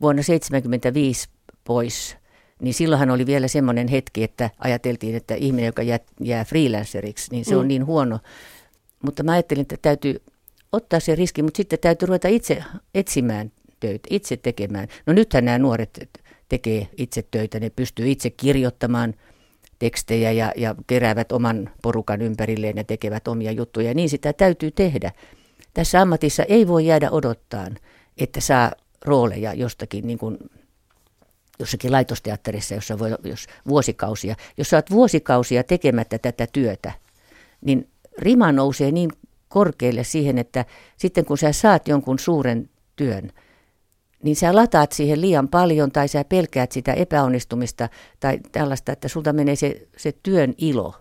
vuonna 0.00 0.22
1975 0.22 1.28
pois, 1.64 2.16
niin 2.60 2.74
silloinhan 2.74 3.10
oli 3.10 3.26
vielä 3.26 3.48
semmoinen 3.48 3.88
hetki, 3.88 4.22
että 4.22 4.50
ajateltiin, 4.58 5.14
että 5.14 5.34
ihminen, 5.34 5.66
joka 5.66 5.82
jää, 5.82 5.98
jää 6.20 6.44
freelanceriksi, 6.44 7.30
niin 7.30 7.44
se 7.44 7.54
mm. 7.54 7.60
on 7.60 7.68
niin 7.68 7.86
huono. 7.86 8.18
Mutta 9.02 9.22
mä 9.22 9.32
ajattelin, 9.32 9.62
että 9.62 9.76
täytyy 9.82 10.22
ottaa 10.72 11.00
se 11.00 11.14
riski, 11.14 11.42
mutta 11.42 11.56
sitten 11.56 11.78
täytyy 11.78 12.06
ruveta 12.06 12.28
itse 12.28 12.64
etsimään 12.94 13.52
töitä, 13.80 14.08
itse 14.10 14.36
tekemään. 14.36 14.88
No 15.06 15.12
nythän 15.12 15.44
nämä 15.44 15.58
nuoret 15.58 16.08
tekee 16.48 16.88
itse 16.96 17.24
töitä, 17.30 17.60
ne 17.60 17.70
pystyy 17.70 18.10
itse 18.10 18.30
kirjoittamaan 18.30 19.14
tekstejä 19.78 20.32
ja, 20.32 20.52
ja 20.56 20.74
keräävät 20.86 21.32
oman 21.32 21.70
porukan 21.82 22.22
ympärilleen 22.22 22.76
ja 22.76 22.84
tekevät 22.84 23.28
omia 23.28 23.52
juttuja. 23.52 23.88
Ja 23.88 23.94
niin 23.94 24.08
sitä 24.08 24.32
täytyy 24.32 24.70
tehdä. 24.70 25.12
Tässä 25.74 26.00
ammatissa 26.00 26.42
ei 26.42 26.68
voi 26.68 26.86
jäädä 26.86 27.10
odottaa, 27.10 27.66
että 28.18 28.40
saa 28.40 28.72
rooleja 29.04 29.54
jostakin 29.54 30.06
niin 30.06 30.18
kuin 30.18 30.38
jossakin 31.58 31.92
laitosteatterissa, 31.92 32.74
jossa 32.74 32.98
voi, 32.98 33.10
jos 33.24 33.46
vuosikausia. 33.68 34.36
Jos 34.56 34.70
saat 34.70 34.90
vuosikausia 34.90 35.64
tekemättä 35.64 36.18
tätä 36.18 36.46
työtä, 36.52 36.92
niin 37.60 37.88
rima 38.18 38.52
nousee 38.52 38.90
niin 38.90 39.10
korkealle 39.48 40.04
siihen, 40.04 40.38
että 40.38 40.64
sitten 40.96 41.24
kun 41.24 41.38
sä 41.38 41.52
saat 41.52 41.88
jonkun 41.88 42.18
suuren 42.18 42.70
työn, 42.96 43.30
niin 44.22 44.36
sä 44.36 44.54
lataat 44.54 44.92
siihen 44.92 45.20
liian 45.20 45.48
paljon 45.48 45.92
tai 45.92 46.08
sä 46.08 46.24
pelkäät 46.24 46.72
sitä 46.72 46.92
epäonnistumista 46.92 47.88
tai 48.20 48.38
tällaista, 48.52 48.92
että 48.92 49.08
sulta 49.08 49.32
menee 49.32 49.56
se, 49.56 49.88
se 49.96 50.12
työn 50.22 50.54
ilo. 50.58 50.94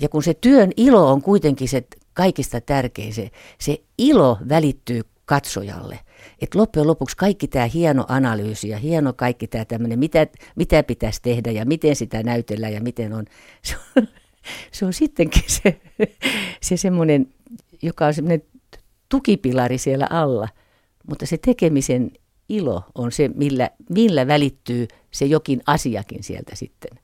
Ja 0.00 0.08
kun 0.08 0.22
se 0.22 0.34
työn 0.34 0.70
ilo 0.76 1.12
on 1.12 1.22
kuitenkin 1.22 1.68
se 1.68 1.84
kaikista 2.14 2.60
tärkein, 2.60 3.14
se, 3.14 3.30
se 3.60 3.82
ilo 3.98 4.38
välittyy 4.48 5.02
katsojalle. 5.24 5.98
Että 6.42 6.58
loppujen 6.58 6.86
lopuksi 6.86 7.16
kaikki 7.16 7.48
tämä 7.48 7.66
hieno 7.66 8.04
analyysi 8.08 8.68
ja 8.68 8.78
hieno 8.78 9.12
kaikki 9.12 9.46
tämä 9.46 9.64
tämmöinen, 9.64 9.98
mitä, 9.98 10.26
mitä 10.56 10.82
pitäisi 10.82 11.22
tehdä 11.22 11.50
ja 11.50 11.64
miten 11.64 11.96
sitä 11.96 12.22
näytellään 12.22 12.72
ja 12.72 12.80
miten 12.80 13.12
on, 13.12 13.24
se 13.62 13.76
on, 13.96 14.08
se 14.72 14.84
on 14.84 14.92
sittenkin 14.92 15.42
se, 15.46 15.80
se 16.62 16.76
semmoinen, 16.76 17.26
joka 17.82 18.06
on 18.06 18.14
semmoinen 18.14 18.42
tukipilari 19.08 19.78
siellä 19.78 20.06
alla. 20.10 20.48
Mutta 21.08 21.26
se 21.26 21.38
tekemisen 21.38 22.10
ilo 22.48 22.82
on 22.94 23.12
se, 23.12 23.28
millä, 23.28 23.70
millä 23.90 24.26
välittyy 24.26 24.88
se 25.10 25.24
jokin 25.24 25.60
asiakin 25.66 26.22
sieltä 26.22 26.56
sitten 26.56 26.98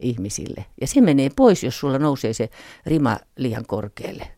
ihmisille. 0.00 0.64
Ja 0.80 0.86
se 0.86 1.00
menee 1.00 1.30
pois, 1.36 1.64
jos 1.64 1.80
sulla 1.80 1.98
nousee 1.98 2.32
se 2.32 2.50
rima 2.86 3.18
liian 3.36 3.66
korkealle. 3.66 4.28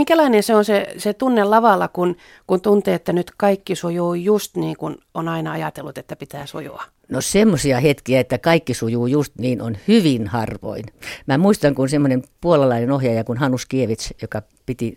Minkälainen 0.00 0.42
se 0.42 0.54
on 0.54 0.64
se, 0.64 0.86
se 0.96 1.14
tunne 1.14 1.44
lavalla, 1.44 1.88
kun, 1.88 2.16
kun 2.46 2.60
tuntee, 2.60 2.94
että 2.94 3.12
nyt 3.12 3.32
kaikki 3.36 3.76
sujuu 3.76 4.14
just 4.14 4.56
niin 4.56 4.76
kuin 4.76 4.96
on 5.14 5.28
aina 5.28 5.52
ajatellut, 5.52 5.98
että 5.98 6.16
pitää 6.16 6.46
sujua? 6.46 6.82
No 7.08 7.20
semmoisia 7.20 7.80
hetkiä, 7.80 8.20
että 8.20 8.38
kaikki 8.38 8.74
sujuu 8.74 9.06
just 9.06 9.32
niin, 9.38 9.62
on 9.62 9.76
hyvin 9.88 10.26
harvoin. 10.26 10.84
Mä 11.26 11.38
muistan, 11.38 11.74
kun 11.74 11.88
semmoinen 11.88 12.22
puolalainen 12.40 12.90
ohjaaja 12.90 13.24
kuin 13.24 13.38
Hanus 13.38 13.66
Kievits, 13.66 14.14
joka 14.22 14.42
piti 14.66 14.96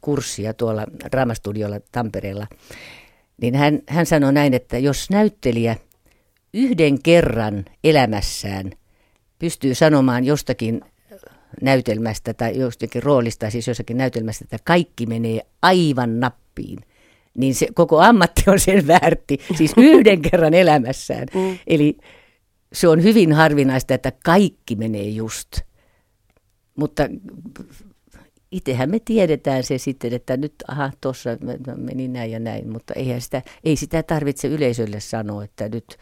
kurssia 0.00 0.54
tuolla 0.54 0.84
Draamastudiolla 1.12 1.80
Tampereella, 1.92 2.46
niin 3.40 3.54
hän, 3.54 3.80
hän 3.88 4.06
sanoi 4.06 4.32
näin, 4.32 4.54
että 4.54 4.78
jos 4.78 5.10
näyttelijä 5.10 5.76
yhden 6.54 7.02
kerran 7.02 7.64
elämässään 7.84 8.70
pystyy 9.38 9.74
sanomaan 9.74 10.24
jostakin 10.24 10.80
näytelmästä 11.62 12.34
tai 12.34 12.58
jostakin 12.58 13.02
roolista, 13.02 13.50
siis 13.50 13.68
jossakin 13.68 13.96
näytelmästä, 13.96 14.44
että 14.44 14.58
kaikki 14.64 15.06
menee 15.06 15.40
aivan 15.62 16.20
nappiin, 16.20 16.78
niin 17.34 17.54
se 17.54 17.68
koko 17.74 18.00
ammatti 18.00 18.42
on 18.46 18.60
sen 18.60 18.86
väärti, 18.86 19.38
siis 19.56 19.72
yhden 19.92 20.22
kerran 20.22 20.54
elämässään. 20.54 21.26
Mm. 21.34 21.58
Eli 21.66 21.98
se 22.72 22.88
on 22.88 23.02
hyvin 23.02 23.32
harvinaista, 23.32 23.94
että 23.94 24.12
kaikki 24.24 24.76
menee 24.76 25.08
just. 25.08 25.48
Mutta 26.76 27.08
itsehän 28.50 28.90
me 28.90 28.98
tiedetään 29.04 29.62
se 29.62 29.78
sitten, 29.78 30.12
että 30.12 30.36
nyt 30.36 30.54
aha, 30.68 30.90
tuossa 31.00 31.30
meni 31.76 32.08
näin 32.08 32.30
ja 32.30 32.40
näin, 32.40 32.68
mutta 32.68 32.94
eihän 32.94 33.20
sitä, 33.20 33.42
ei 33.64 33.76
sitä 33.76 34.02
tarvitse 34.02 34.48
yleisölle 34.48 35.00
sanoa, 35.00 35.44
että 35.44 35.68
nyt 35.68 35.96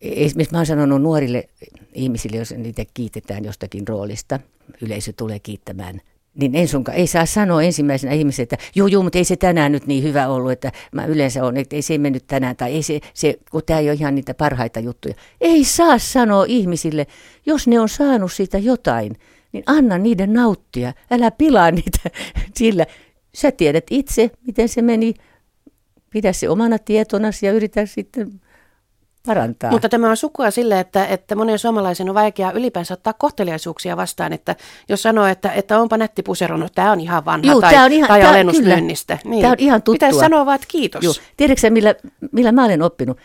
Esimerkiksi 0.00 0.54
mä 0.54 0.58
oon 0.58 0.66
sanonut 0.66 1.02
nuorille 1.02 1.48
ihmisille, 1.94 2.36
jos 2.36 2.54
niitä 2.56 2.84
kiitetään 2.94 3.44
jostakin 3.44 3.88
roolista, 3.88 4.40
yleisö 4.82 5.12
tulee 5.16 5.38
kiittämään 5.38 6.00
niin 6.36 6.54
en 6.54 6.68
sunkaan, 6.68 6.98
ei 6.98 7.06
saa 7.06 7.26
sanoa 7.26 7.62
ensimmäisenä 7.62 8.12
ihmiselle, 8.12 8.42
että 8.42 8.56
juu, 8.74 8.86
juu, 8.86 9.02
mutta 9.02 9.18
ei 9.18 9.24
se 9.24 9.36
tänään 9.36 9.72
nyt 9.72 9.86
niin 9.86 10.02
hyvä 10.02 10.28
ollut, 10.28 10.52
että 10.52 10.72
mä 10.92 11.06
yleensä 11.06 11.44
on, 11.44 11.56
että 11.56 11.76
ei 11.76 11.82
se 11.82 11.98
mennyt 11.98 12.26
tänään, 12.26 12.56
tai 12.56 12.72
ei 12.72 12.82
se, 12.82 13.00
se 13.14 13.38
kun 13.50 13.62
tämä 13.66 13.80
ei 13.80 13.88
ole 13.88 13.94
ihan 13.94 14.14
niitä 14.14 14.34
parhaita 14.34 14.80
juttuja. 14.80 15.14
Ei 15.40 15.64
saa 15.64 15.98
sanoa 15.98 16.44
ihmisille, 16.48 17.06
jos 17.46 17.68
ne 17.68 17.80
on 17.80 17.88
saanut 17.88 18.32
siitä 18.32 18.58
jotain, 18.58 19.16
niin 19.52 19.64
anna 19.66 19.98
niiden 19.98 20.32
nauttia, 20.32 20.92
älä 21.10 21.30
pilaa 21.30 21.70
niitä 21.70 22.10
sillä. 22.58 22.86
Sä 23.34 23.52
tiedät 23.52 23.84
itse, 23.90 24.30
miten 24.46 24.68
se 24.68 24.82
meni, 24.82 25.14
pidä 26.10 26.32
se 26.32 26.48
omana 26.48 26.78
tietona 26.78 27.28
ja 27.42 27.52
yritä 27.52 27.86
sitten 27.86 28.40
parantaa. 29.26 29.70
Mutta 29.70 29.88
tämä 29.88 30.10
on 30.10 30.16
sukua 30.16 30.50
sille, 30.50 30.80
että, 30.80 31.06
että 31.06 31.36
monen 31.36 31.58
suomalaisen 31.58 32.08
on 32.08 32.14
vaikea 32.14 32.52
ylipäänsä 32.52 32.94
ottaa 32.94 33.12
kohteliaisuuksia 33.12 33.96
vastaan, 33.96 34.32
että 34.32 34.56
jos 34.88 35.02
sanoo, 35.02 35.26
että, 35.26 35.52
että 35.52 35.80
onpa 35.80 35.96
nätti 35.96 36.22
pusero, 36.22 36.56
no 36.56 36.68
tämä 36.74 36.92
on 36.92 37.00
ihan 37.00 37.24
vanha 37.24 37.52
Juu, 37.52 37.60
tai, 37.60 37.84
on 37.84 37.92
ihan, 37.92 38.08
tai 38.08 38.22
alennusmyynnistä. 38.22 39.18
Niin. 39.24 39.42
Tämä 39.42 39.52
on 39.52 39.58
ihan 39.58 39.82
tuttua. 39.82 39.94
Pitäisi 39.94 40.18
sanoa 40.18 40.46
vaan, 40.46 40.54
että 40.54 40.66
kiitos. 40.70 41.04
Juu. 41.04 41.14
Tiedätkö 41.36 41.70
millä, 41.70 41.94
millä 42.32 42.52
mä 42.52 42.64
olen 42.64 42.82
oppinut? 42.82 43.18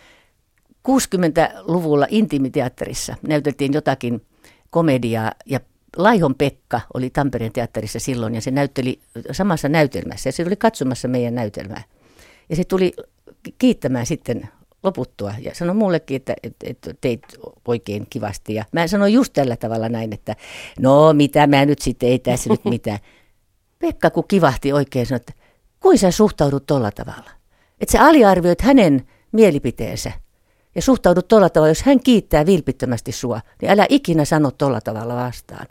60-luvulla 0.88 2.08
Intimiteatterissa 2.10 3.16
näyteltiin 3.28 3.74
jotakin 3.74 4.22
komediaa 4.70 5.32
ja 5.46 5.60
Laihon 5.98 6.36
Pekka 6.36 6.82
oli 6.94 7.10
Tampereen 7.10 7.52
teatterissa 7.52 8.00
silloin 8.00 8.36
ja 8.36 8.42
se 8.42 8.52
näytteli 8.52 9.00
samassa 9.32 9.70
näytelmässä 9.70 10.28
ja 10.28 10.32
se 10.32 10.44
oli 10.48 10.56
katsomassa 10.56 11.08
meidän 11.08 11.36
näytelmää. 11.36 11.84
Ja 12.50 12.56
se 12.56 12.64
tuli 12.64 12.94
kiittämään 13.58 14.06
sitten 14.06 14.50
loputtua 14.84 15.34
ja 15.40 15.56
sanoi 15.56 15.76
mullekin, 15.76 16.16
että, 16.16 16.34
että, 16.44 16.66
että 16.70 16.94
teit 17.02 17.24
oikein 17.68 18.08
kivasti. 18.10 18.54
Ja 18.54 18.66
mä 18.72 18.88
sanoin 18.88 19.14
just 19.14 19.34
tällä 19.34 19.56
tavalla 19.56 19.90
näin, 19.90 20.14
että 20.14 20.36
no 20.80 21.14
mitä 21.14 21.48
mä 21.48 21.66
nyt 21.66 21.80
sitten, 21.80 22.10
ei 22.10 22.20
tässä 22.20 22.50
nyt 22.50 22.66
mitään. 22.76 23.00
Pekka 23.80 24.10
kun 24.10 24.28
kivahti 24.28 24.74
oikein, 24.74 25.06
sanoi, 25.06 25.18
että 25.18 25.34
kuin 25.80 25.98
sä 25.98 26.12
suhtaudut 26.12 26.66
tolla 26.66 26.92
tavalla. 26.92 27.32
Että 27.80 27.92
sä 27.92 28.06
aliarvioit 28.06 28.62
hänen 28.62 29.08
mielipiteensä 29.32 30.12
ja 30.76 30.82
suhtaudut 30.82 31.28
tolla 31.28 31.50
tavalla, 31.50 31.70
jos 31.70 31.84
hän 31.84 32.00
kiittää 32.00 32.46
vilpittömästi 32.46 33.12
sua, 33.12 33.42
niin 33.62 33.72
älä 33.72 33.86
ikinä 33.90 34.26
sano 34.26 34.52
tolla 34.52 34.82
tavalla 34.82 35.16
vastaan. 35.16 35.68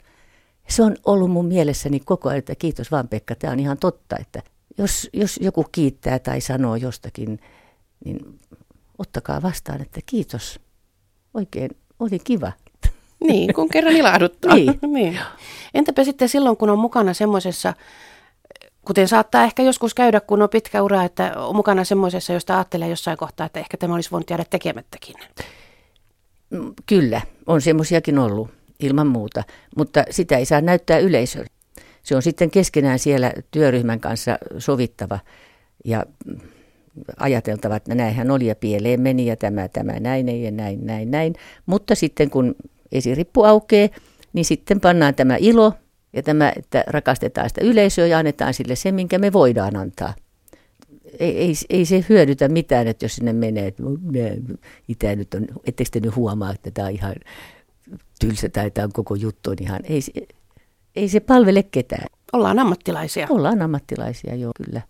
Se 0.69 0.83
on 0.83 0.95
ollut 1.05 1.31
mun 1.31 1.45
mielessäni 1.45 1.99
koko 1.99 2.29
ajan, 2.29 2.39
että 2.39 2.55
kiitos 2.55 2.91
vaan 2.91 3.07
Pekka, 3.07 3.35
tämä 3.35 3.53
on 3.53 3.59
ihan 3.59 3.77
totta, 3.77 4.17
että 4.19 4.43
jos, 4.77 5.09
jos 5.13 5.39
joku 5.41 5.65
kiittää 5.71 6.19
tai 6.19 6.41
sanoo 6.41 6.75
jostakin, 6.75 7.39
niin 8.05 8.39
ottakaa 9.01 9.41
vastaan, 9.41 9.81
että 9.81 9.99
kiitos. 10.05 10.59
Oikein 11.33 11.71
oli 11.99 12.19
kiva. 12.19 12.51
Niin, 13.27 13.53
kun 13.53 13.69
kerran 13.69 13.93
ilahduttaa. 13.93 14.55
niin. 14.55 14.79
niin. 14.93 15.19
Entäpä 15.73 16.03
sitten 16.03 16.29
silloin, 16.29 16.57
kun 16.57 16.69
on 16.69 16.79
mukana 16.79 17.13
semmoisessa, 17.13 17.73
kuten 18.85 19.07
saattaa 19.07 19.43
ehkä 19.43 19.63
joskus 19.63 19.93
käydä, 19.93 20.19
kun 20.19 20.41
on 20.41 20.49
pitkä 20.49 20.81
ura, 20.83 21.03
että 21.03 21.33
on 21.35 21.55
mukana 21.55 21.83
semmoisessa, 21.83 22.33
josta 22.33 22.55
ajattelee 22.55 22.89
jossain 22.89 23.17
kohtaa, 23.17 23.45
että 23.45 23.59
ehkä 23.59 23.77
tämä 23.77 23.95
olisi 23.95 24.11
voinut 24.11 24.29
jäädä 24.29 24.45
tekemättäkin. 24.49 25.15
Mm, 26.49 26.73
kyllä, 26.85 27.21
on 27.45 27.61
semmoisiakin 27.61 28.19
ollut, 28.19 28.49
ilman 28.79 29.07
muuta, 29.07 29.43
mutta 29.75 30.03
sitä 30.09 30.37
ei 30.37 30.45
saa 30.45 30.61
näyttää 30.61 30.97
yleisölle. 30.97 31.49
Se 32.03 32.15
on 32.15 32.21
sitten 32.21 32.51
keskenään 32.51 32.99
siellä 32.99 33.33
työryhmän 33.51 33.99
kanssa 33.99 34.37
sovittava 34.57 35.19
ja 35.85 36.05
ajateltava, 37.17 37.75
että 37.75 37.95
näinhän 37.95 38.31
oli 38.31 38.45
ja 38.47 38.55
pieleen 38.55 39.01
meni 39.01 39.25
ja 39.25 39.35
tämä, 39.35 39.67
tämä, 39.67 39.99
näin 39.99 40.43
ja 40.43 40.51
näin, 40.51 40.85
näin, 40.85 41.11
näin. 41.11 41.33
Mutta 41.65 41.95
sitten 41.95 42.29
kun 42.29 42.55
esirippu 42.91 43.43
aukeaa, 43.43 43.89
niin 44.33 44.45
sitten 44.45 44.81
pannaan 44.81 45.15
tämä 45.15 45.35
ilo 45.39 45.73
ja 46.13 46.23
tämä, 46.23 46.53
että 46.55 46.83
rakastetaan 46.87 47.49
sitä 47.49 47.61
yleisöä 47.63 48.07
ja 48.07 48.17
annetaan 48.17 48.53
sille 48.53 48.75
se, 48.75 48.91
minkä 48.91 49.19
me 49.19 49.33
voidaan 49.33 49.75
antaa. 49.75 50.13
Ei, 51.19 51.37
ei, 51.37 51.53
ei 51.69 51.85
se 51.85 52.05
hyödytä 52.09 52.49
mitään, 52.49 52.87
että 52.87 53.05
jos 53.05 53.15
sinne 53.15 53.33
menee, 53.33 53.67
että 53.67 53.83
itse 54.87 55.15
nyt 55.15 55.33
on, 55.33 55.47
ettekö 55.65 55.89
te 55.93 55.99
nyt 55.99 56.15
huomaa, 56.15 56.51
että 56.51 56.71
tämä 56.71 56.87
on 56.87 56.93
ihan 56.93 57.15
tylsä 58.19 58.49
tai 58.49 58.71
tämä 58.71 58.85
on 58.85 58.91
koko 58.91 59.15
juttu, 59.15 59.49
on 59.49 59.55
ihan, 59.61 59.79
ei, 59.83 60.01
ei 60.95 61.09
se 61.09 61.19
palvele 61.19 61.63
ketään. 61.63 62.05
Ollaan 62.33 62.59
ammattilaisia. 62.59 63.27
Ollaan 63.29 63.61
ammattilaisia, 63.61 64.35
joo, 64.35 64.51
kyllä. 64.65 64.81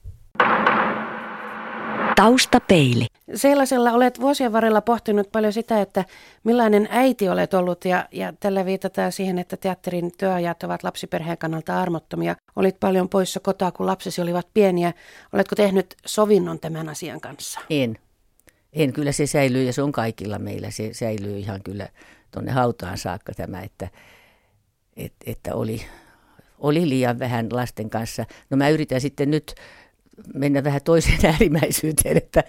Taustapeili. 2.21 3.05
Sellaisella 3.35 3.91
olet 3.91 4.21
vuosien 4.21 4.53
varrella 4.53 4.81
pohtinut 4.81 5.31
paljon 5.31 5.53
sitä, 5.53 5.81
että 5.81 6.05
millainen 6.43 6.87
äiti 6.91 7.29
olet 7.29 7.53
ollut 7.53 7.85
ja, 7.85 8.07
ja 8.11 8.33
tällä 8.39 8.65
viitataan 8.65 9.11
siihen, 9.11 9.39
että 9.39 9.57
teatterin 9.57 10.11
työajat 10.17 10.63
ovat 10.63 10.83
lapsiperheen 10.83 11.37
kannalta 11.37 11.81
armottomia. 11.81 12.35
Olit 12.55 12.79
paljon 12.79 13.09
poissa 13.09 13.39
kotaa, 13.39 13.71
kun 13.71 13.85
lapsesi 13.85 14.21
olivat 14.21 14.47
pieniä. 14.53 14.93
Oletko 15.33 15.55
tehnyt 15.55 15.95
sovinnon 16.05 16.59
tämän 16.59 16.89
asian 16.89 17.21
kanssa? 17.21 17.59
En. 17.69 17.97
En, 18.73 18.93
kyllä 18.93 19.11
se 19.11 19.27
säilyy 19.27 19.63
ja 19.63 19.73
se 19.73 19.81
on 19.81 19.91
kaikilla 19.91 20.39
meillä. 20.39 20.71
Se 20.71 20.93
säilyy 20.93 21.37
ihan 21.37 21.63
kyllä 21.63 21.89
tuonne 22.31 22.51
hautaan 22.51 22.97
saakka 22.97 23.33
tämä, 23.33 23.61
että, 23.61 23.87
et, 24.97 25.13
että 25.25 25.55
oli, 25.55 25.81
oli 26.59 26.89
liian 26.89 27.19
vähän 27.19 27.47
lasten 27.51 27.89
kanssa. 27.89 28.25
No 28.49 28.57
mä 28.57 28.69
yritän 28.69 29.01
sitten 29.01 29.31
nyt 29.31 29.55
mennä 30.33 30.63
vähän 30.63 30.81
toiseen 30.81 31.25
äärimmäisyyteen, 31.31 32.17
että 32.17 32.43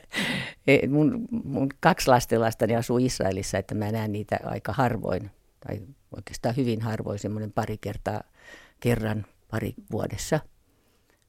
mun, 0.89 1.29
mun 1.45 1.69
kaksi 1.81 2.09
lastenlastani 2.09 2.77
asuu 2.77 2.99
Israelissa, 2.99 3.59
että 3.59 3.75
mä 3.75 3.93
näen 3.93 4.13
niitä 4.13 4.39
aika 4.45 4.73
harvoin, 4.73 5.31
tai 5.67 5.81
oikeastaan 6.17 6.57
hyvin 6.57 6.81
harvoin, 6.81 7.19
semmoinen 7.19 7.53
pari 7.53 7.79
kertaa, 7.79 8.23
kerran 8.81 9.27
pari 9.51 9.75
vuodessa. 9.93 10.41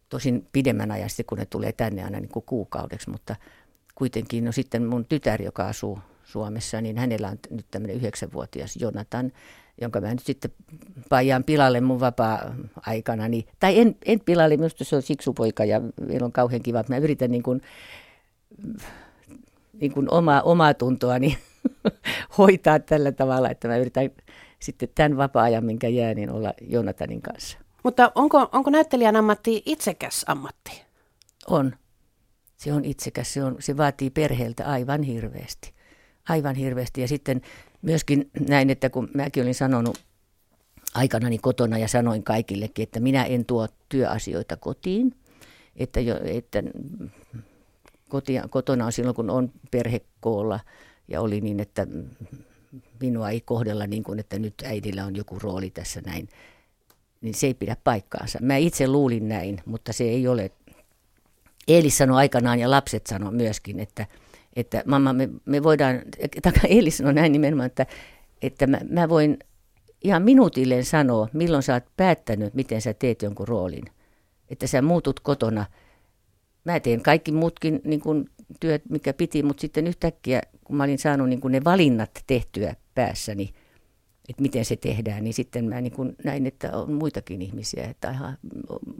Tosin 0.10 0.48
pidemmän 0.52 0.92
ajan 0.92 1.10
sitten, 1.10 1.25
kun 1.25 1.38
ne 1.38 1.46
tulee 1.46 1.72
tänne 1.72 2.04
aina 2.04 2.20
niin 2.20 2.32
kuin 2.32 2.46
kuukaudeksi, 2.46 3.10
mutta 3.10 3.36
kuitenkin 3.96 4.46
no 4.46 4.52
sitten 4.52 4.86
mun 4.86 5.06
tytär, 5.06 5.42
joka 5.42 5.68
asuu 5.68 6.00
Suomessa, 6.24 6.82
niin 6.82 6.98
hänellä 6.98 7.30
on 7.30 7.40
nyt 7.50 7.66
tämmöinen 7.72 7.96
yhdeksänvuotias 7.96 8.75
Jonathan, 8.75 9.32
jonka 9.82 10.01
mä 10.01 10.12
nyt 10.12 10.20
sitten 10.20 10.51
pajaan 11.10 11.44
pilalle 11.44 11.82
mun 11.82 12.00
vapaa-aikana. 12.00 13.27
Niin, 13.27 13.46
tai 13.60 13.80
en, 13.80 13.96
en 14.06 14.20
pilalle, 14.20 14.58
minusta 14.58 14.84
se 14.84 14.96
on 14.96 15.01
siksupoika 15.01 15.65
ja 15.65 15.82
meillä 16.01 16.25
on 16.25 16.32
kauhean 16.32 16.62
kiva, 16.62 16.80
että 16.80 16.94
mä 16.94 16.98
yritän 16.98 17.32
niin 17.32 17.44
kuin, 17.44 17.62
niin 19.74 19.94
kuin 19.94 20.13
omaa, 20.13 20.42
omaa 20.42 20.74
tuntoani 20.74 21.38
hoitaa 22.38 22.80
tällä 22.80 23.12
tavalla, 23.12 23.50
että 23.50 23.68
mä 23.68 23.77
yritän 23.77 24.10
sitten 24.60 24.89
tämän 24.96 25.18
vapaa-ajan, 25.18 25.65
minkä 25.65 25.88
jää, 25.88 26.13
niin 26.13 26.30
olla 26.30 26.53
Jonathanin 26.62 27.22
kanssa. 27.22 27.58
Mutta 27.84 28.12
onko, 28.15 28.50
onko 28.51 28.70
näyttelijän 28.70 29.15
ammatti 29.15 29.63
itsekäs 29.65 30.25
ammatti? 30.27 30.84
On. 31.48 31.75
Se 32.58 32.74
on 32.74 32.86
itsekäs. 32.86 33.34
Se, 33.34 33.44
on, 33.44 33.56
se 33.60 33.77
vaatii 33.77 34.10
perheeltä 34.10 34.65
aivan 34.65 35.03
hirveästi. 35.03 35.74
Aivan 36.30 36.56
hirveästi. 36.56 37.01
Ja 37.01 37.08
sitten 37.08 37.42
myöskin 37.84 38.32
näin, 38.50 38.70
että 38.70 38.90
kun 38.90 39.10
mäkin 39.13 39.44
olin 39.44 39.56
sanonut 39.56 40.00
aikanani 40.94 41.38
kotona 41.38 41.78
ja 41.78 41.88
sanoin 41.88 42.24
kaikillekin, 42.24 42.84
että 42.84 43.00
minä 43.00 43.24
en 43.24 43.46
tuo 43.46 43.68
työasioita 43.90 44.58
kotiin. 44.58 45.16
Että, 45.75 46.00
jo, 46.00 46.20
että 46.24 46.63
kotia, 48.10 48.48
kotona 48.50 48.86
on 48.86 48.92
silloin, 48.92 49.16
kun 49.16 49.30
on 49.30 49.52
perhekoolla 49.72 50.60
ja 51.08 51.22
oli 51.22 51.42
niin, 51.42 51.60
että 51.60 51.88
minua 53.00 53.30
ei 53.30 53.42
kohdella 53.42 53.88
niin 53.88 54.04
kuin, 54.04 54.20
että 54.20 54.40
nyt 54.40 54.54
äidillä 54.66 55.06
on 55.06 55.16
joku 55.16 55.40
rooli 55.40 55.70
tässä 55.70 56.02
näin. 56.02 56.30
Niin 57.22 57.34
se 57.34 57.48
ei 57.48 57.54
pidä 57.54 57.78
paikkaansa. 57.84 58.40
Mä 58.42 58.58
itse 58.58 58.88
luulin 58.88 59.28
näin, 59.28 59.62
mutta 59.66 59.94
se 59.94 60.04
ei 60.04 60.28
ole. 60.28 60.52
Eelis 61.68 61.98
sanoi 61.98 62.18
aikanaan 62.18 62.60
ja 62.60 62.72
lapset 62.72 63.08
sanoi 63.08 63.32
myöskin, 63.32 63.80
että– 63.80 64.08
että 64.56 64.84
mamma, 64.86 65.14
me, 65.14 65.30
me 65.46 65.64
voidaan, 65.64 66.02
tai 66.44 66.54
Eli 66.78 66.92
sanoi 66.92 67.14
näin 67.14 67.32
nimenomaan, 67.32 67.68
että, 67.68 67.86
että 68.42 68.68
mä, 68.68 68.80
mä 68.90 69.10
voin 69.10 69.38
ihan 70.04 70.22
minuutilleen 70.22 70.86
sanoa, 70.86 71.28
milloin 71.34 71.64
sä 71.64 71.74
oot 71.74 71.84
päättänyt, 71.98 72.54
miten 72.54 72.82
sä 72.82 72.94
teet 72.94 73.22
jonkun 73.22 73.48
roolin. 73.48 73.86
Että 74.50 74.68
sä 74.68 74.82
muutut 74.82 75.20
kotona. 75.20 75.66
Mä 76.66 76.80
teen 76.80 77.04
kaikki 77.04 77.32
muutkin 77.32 77.82
niin 77.84 78.02
kuin 78.02 78.30
työt, 78.60 78.82
mikä 78.90 79.14
piti, 79.14 79.44
mutta 79.44 79.62
sitten 79.62 79.88
yhtäkkiä, 79.88 80.42
kun 80.64 80.76
mä 80.76 80.84
olin 80.84 81.00
saanut 81.00 81.30
niin 81.30 81.42
kuin 81.42 81.52
ne 81.52 81.64
valinnat 81.64 82.12
tehtyä 82.28 82.76
päässäni, 82.96 83.54
että 84.30 84.42
miten 84.42 84.66
se 84.66 84.76
tehdään, 84.76 85.24
niin 85.24 85.34
sitten 85.34 85.66
mä 85.66 85.82
niin 85.82 85.94
kuin 85.94 86.16
näin, 86.24 86.48
että 86.48 86.78
on 86.78 86.94
muitakin 86.94 87.42
ihmisiä, 87.42 87.84
että 87.84 88.10
aha, 88.10 88.34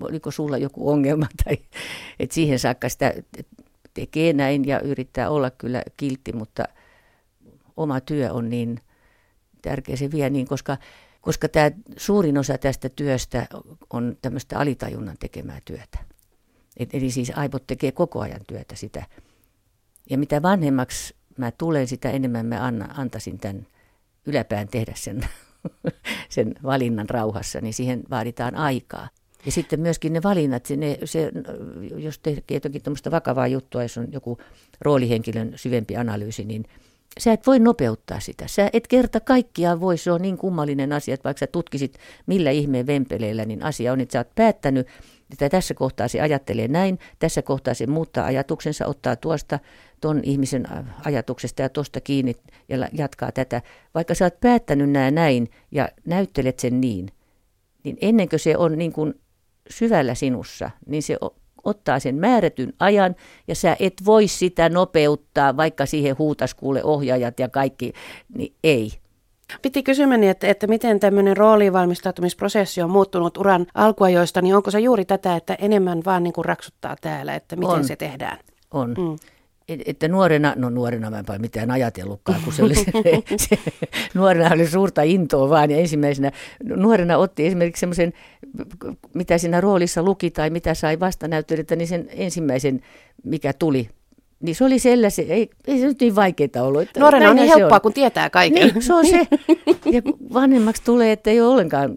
oliko 0.02 0.32
sulla 0.32 0.58
joku 0.58 0.90
ongelma, 0.90 1.28
tai 1.44 1.58
että 2.20 2.34
siihen 2.34 2.60
saakka 2.60 2.90
sitä 2.90 3.14
tekee 3.94 4.34
näin 4.34 4.68
ja 4.68 4.80
yrittää 4.80 5.30
olla 5.30 5.52
kyllä 5.52 5.84
kiltti, 5.98 6.34
mutta 6.34 6.64
oma 7.78 8.02
työ 8.02 8.34
on 8.34 8.50
niin 8.50 8.80
tärkeä, 9.62 9.96
se 9.96 10.12
vie 10.12 10.30
niin, 10.30 10.48
koska, 10.48 10.78
koska 11.22 11.50
tämä 11.50 11.72
suurin 11.98 12.38
osa 12.38 12.58
tästä 12.58 12.90
työstä 12.90 13.48
on 13.94 14.18
tämmöistä 14.22 14.60
alitajunnan 14.60 15.18
tekemää 15.20 15.60
työtä. 15.66 16.00
Et, 16.78 16.90
eli 16.94 17.12
siis 17.12 17.32
aivot 17.36 17.68
tekee 17.68 17.92
koko 17.92 18.20
ajan 18.20 18.42
työtä 18.48 18.76
sitä. 18.76 19.06
Ja 20.10 20.18
mitä 20.18 20.42
vanhemmaksi 20.42 21.16
mä 21.38 21.52
tulen, 21.52 21.88
sitä 21.88 22.12
enemmän 22.12 22.46
mä 22.46 22.66
anna, 22.66 22.94
antaisin 22.98 23.40
tämän 23.40 23.68
yläpään 24.26 24.68
tehdä 24.68 24.94
sen, 24.96 25.22
sen 26.30 26.56
valinnan 26.64 27.10
rauhassa, 27.10 27.62
niin 27.62 27.74
siihen 27.74 28.04
vaaditaan 28.10 28.56
aikaa. 28.56 29.10
Ja 29.46 29.52
sitten 29.52 29.80
myöskin 29.80 30.14
ne 30.14 30.24
valinnat, 30.24 30.70
ne, 30.78 30.98
se, 31.06 31.32
jos 31.98 32.20
tekee 32.20 32.56
jotakin 32.56 32.82
tämmöistä 32.82 33.12
vakavaa 33.12 33.48
juttua, 33.48 33.82
jos 33.82 33.98
on 33.98 34.08
joku 34.12 34.38
roolihenkilön 34.82 35.54
syvempi 35.56 35.98
analyysi, 35.98 36.46
niin 36.46 36.66
sä 37.20 37.34
et 37.34 37.48
voi 37.48 37.60
nopeuttaa 37.60 38.20
sitä. 38.20 38.48
Sä 38.48 38.70
et 38.74 38.88
kerta 38.88 39.20
kaikkiaan 39.20 39.82
voi, 39.82 39.98
se 39.98 40.12
on 40.12 40.22
niin 40.22 40.38
kummallinen 40.38 40.94
asia, 40.94 41.14
että 41.14 41.24
vaikka 41.24 41.40
sä 41.40 41.48
tutkisit 41.48 41.98
millä 42.26 42.52
ihmeen 42.52 42.88
vempeleillä, 42.88 43.46
niin 43.46 43.64
asia 43.64 43.94
on, 43.94 44.02
että 44.02 44.14
sä 44.14 44.20
oot 44.20 44.36
päättänyt, 44.36 44.88
että 45.32 45.50
tässä 45.50 45.74
kohtaa 45.74 46.08
se 46.08 46.22
ajattelee 46.22 46.68
näin, 46.68 47.00
tässä 47.20 47.42
kohtaa 47.42 47.74
se 47.74 47.88
muuttaa 47.88 48.26
ajatuksensa, 48.26 48.88
ottaa 48.88 49.16
tuosta 49.16 49.60
ton 50.02 50.20
ihmisen 50.24 50.66
ajatuksesta 51.06 51.62
ja 51.62 51.70
tuosta 51.70 52.02
kiinni 52.02 52.36
ja 52.70 52.88
jatkaa 52.94 53.32
tätä. 53.32 53.62
Vaikka 53.96 54.16
sä 54.16 54.26
oot 54.26 54.40
päättänyt 54.40 54.90
nämä 54.90 55.12
näin 55.12 55.50
ja 55.72 55.90
näyttelet 56.06 56.60
sen 56.60 56.82
niin, 56.82 57.10
niin 57.84 57.98
ennen 58.02 58.30
kuin 58.30 58.40
se 58.40 58.58
on 58.58 58.78
niin 58.78 58.94
kuin 58.94 59.14
syvällä 59.70 60.16
sinussa, 60.16 60.72
niin 60.88 61.04
se 61.04 61.18
ottaa 61.64 62.00
sen 62.00 62.16
määrätyn 62.16 62.74
ajan 62.80 63.16
ja 63.48 63.56
sä 63.56 63.78
et 63.80 63.94
voi 64.06 64.28
sitä 64.28 64.70
nopeuttaa, 64.70 65.58
vaikka 65.58 65.86
siihen 65.86 66.18
huutas 66.18 66.54
kuule 66.54 66.84
ohjaajat 66.84 67.40
ja 67.40 67.50
kaikki, 67.50 67.94
niin 68.38 68.54
ei. 68.64 68.92
Piti 69.62 69.84
kysymäni, 69.84 70.30
että, 70.30 70.48
että 70.48 70.68
miten 70.68 71.00
tämmöinen 71.00 71.38
rooliin 71.38 71.74
valmistautumisprosessi 71.74 72.82
on 72.82 72.90
muuttunut 72.90 73.38
uran 73.38 73.66
alkuajoista, 73.74 74.42
niin 74.42 74.56
onko 74.56 74.72
se 74.72 74.80
juuri 74.80 75.06
tätä, 75.06 75.36
että 75.36 75.56
enemmän 75.60 76.02
vaan 76.06 76.24
niin 76.24 76.34
kuin 76.34 76.46
raksuttaa 76.46 76.96
täällä, 77.02 77.36
että 77.36 77.56
miten 77.56 77.76
on. 77.76 77.84
se 77.84 77.96
tehdään? 77.96 78.38
On. 78.72 78.90
Mm 78.98 79.18
että 79.68 80.08
nuorena, 80.08 80.54
no 80.56 80.70
nuorena 80.70 81.10
mä 81.10 81.20
en 81.20 81.26
paljon 81.26 81.42
mitään 81.42 81.72
ajatellutkaan, 81.72 82.42
kun 82.44 82.54
se 82.54 82.64
oli 82.64 82.76
se, 82.76 82.84
se, 83.38 83.60
nuorena 84.14 84.54
oli 84.54 84.68
suurta 84.68 85.02
intoa 85.02 85.50
vaan 85.50 85.72
ja 85.72 85.78
ensimmäisenä 85.78 86.32
nuorena 86.64 87.18
otti 87.18 87.46
esimerkiksi 87.46 87.80
semmoisen, 87.80 88.14
mitä 89.14 89.38
siinä 89.38 89.62
roolissa 89.62 90.04
luki 90.04 90.32
tai 90.32 90.50
mitä 90.50 90.74
sai 90.74 91.00
vastanäyttelijältä, 91.00 91.76
niin 91.76 91.88
sen 91.88 92.08
ensimmäisen, 92.10 92.82
mikä 93.24 93.54
tuli, 93.54 93.90
niin 94.40 94.56
se 94.56 94.66
oli 94.66 94.80
sellainen, 94.80 95.32
ei, 95.32 95.50
ei 95.68 95.80
se 95.80 95.86
nyt 95.86 96.00
niin 96.00 96.16
vaikeaa 96.16 96.64
ollut. 96.64 96.82
Että 96.82 97.00
Nuorena 97.00 97.30
on 97.30 97.36
niin 97.36 97.48
helppoa, 97.48 97.76
on. 97.76 97.82
kun 97.82 97.94
tietää 97.94 98.30
kaiken. 98.30 98.68
Niin, 98.68 98.82
se 98.82 98.94
on 98.94 99.06
se. 99.06 99.28
Ja 99.92 100.02
vanhemmaksi 100.34 100.84
tulee, 100.84 101.12
että 101.12 101.30
ei 101.30 101.42
ole 101.42 101.50
ollenkaan, 101.50 101.96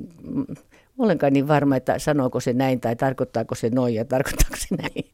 ollenkaan 0.99 1.33
niin 1.33 1.49
varma, 1.49 1.77
että 1.77 1.99
sanooko 1.99 2.41
se 2.41 2.53
näin 2.53 2.81
tai 2.81 2.97
tarkoittaako 2.97 3.55
se 3.55 3.71
noin 3.71 3.95
ja 3.95 4.05
tarkoittaako 4.05 4.57
se 4.57 4.75
näin 4.75 5.05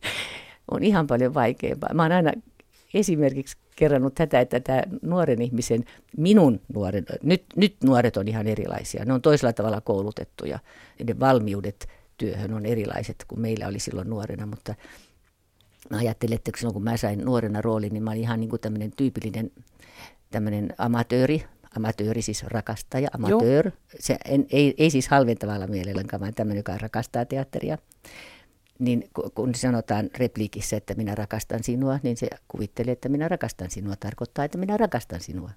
on 0.70 0.84
ihan 0.84 1.06
paljon 1.06 1.34
vaikeampaa. 1.34 1.94
Mä 1.94 2.02
oon 2.02 2.12
aina 2.12 2.32
esimerkiksi 2.94 3.56
kerrannut 3.76 4.14
tätä, 4.14 4.40
että 4.40 4.60
tämä 4.60 4.82
nuoren 5.02 5.42
ihmisen, 5.42 5.84
minun 6.16 6.60
nuoren, 6.74 7.04
nyt, 7.22 7.44
nyt 7.56 7.76
nuoret 7.84 8.16
on 8.16 8.28
ihan 8.28 8.46
erilaisia. 8.46 9.04
Ne 9.04 9.12
on 9.12 9.22
toisella 9.22 9.52
tavalla 9.52 9.80
koulutettuja. 9.80 10.58
Ne 11.04 11.20
valmiudet 11.20 11.88
työhön 12.16 12.54
on 12.54 12.66
erilaiset 12.66 13.24
kuin 13.28 13.40
meillä 13.40 13.66
oli 13.66 13.78
silloin 13.78 14.10
nuorena, 14.10 14.46
mutta 14.46 14.74
mä 15.90 15.96
ajattelin, 15.96 16.34
että 16.34 16.50
silloin 16.56 16.74
kun 16.74 16.84
mä 16.84 16.96
sain 16.96 17.24
nuorena 17.24 17.62
roolin, 17.62 17.92
niin 17.92 18.02
mä 18.02 18.10
olin 18.10 18.22
ihan 18.22 18.40
niin 18.40 18.50
kuin 18.50 18.60
tämmöinen 18.60 18.92
tyypillinen 18.96 19.50
tämmöinen 20.30 20.74
amatööri, 20.78 21.44
amatööri 21.76 22.22
siis 22.22 22.44
rakastaja, 22.44 23.08
amatöör. 23.12 23.70
Se, 24.00 24.18
en, 24.24 24.46
ei, 24.50 24.74
ei 24.78 24.90
siis 24.90 25.08
halventavalla 25.08 25.66
mielellä, 25.66 26.02
vaan 26.20 26.34
tämmöinen, 26.34 26.58
joka 26.58 26.78
rakastaa 26.78 27.24
teatteria 27.24 27.78
niin 28.78 29.10
kun 29.34 29.54
sanotaan 29.54 30.10
repliikissä, 30.18 30.76
että 30.76 30.94
minä 30.94 31.14
rakastan 31.14 31.64
sinua, 31.64 31.98
niin 32.02 32.16
se 32.16 32.28
kuvittelee, 32.48 32.92
että 32.92 33.08
minä 33.08 33.28
rakastan 33.28 33.70
sinua, 33.70 33.96
tarkoittaa, 33.96 34.44
että 34.44 34.58
minä 34.58 34.76
rakastan 34.76 35.20
sinua. 35.20 35.50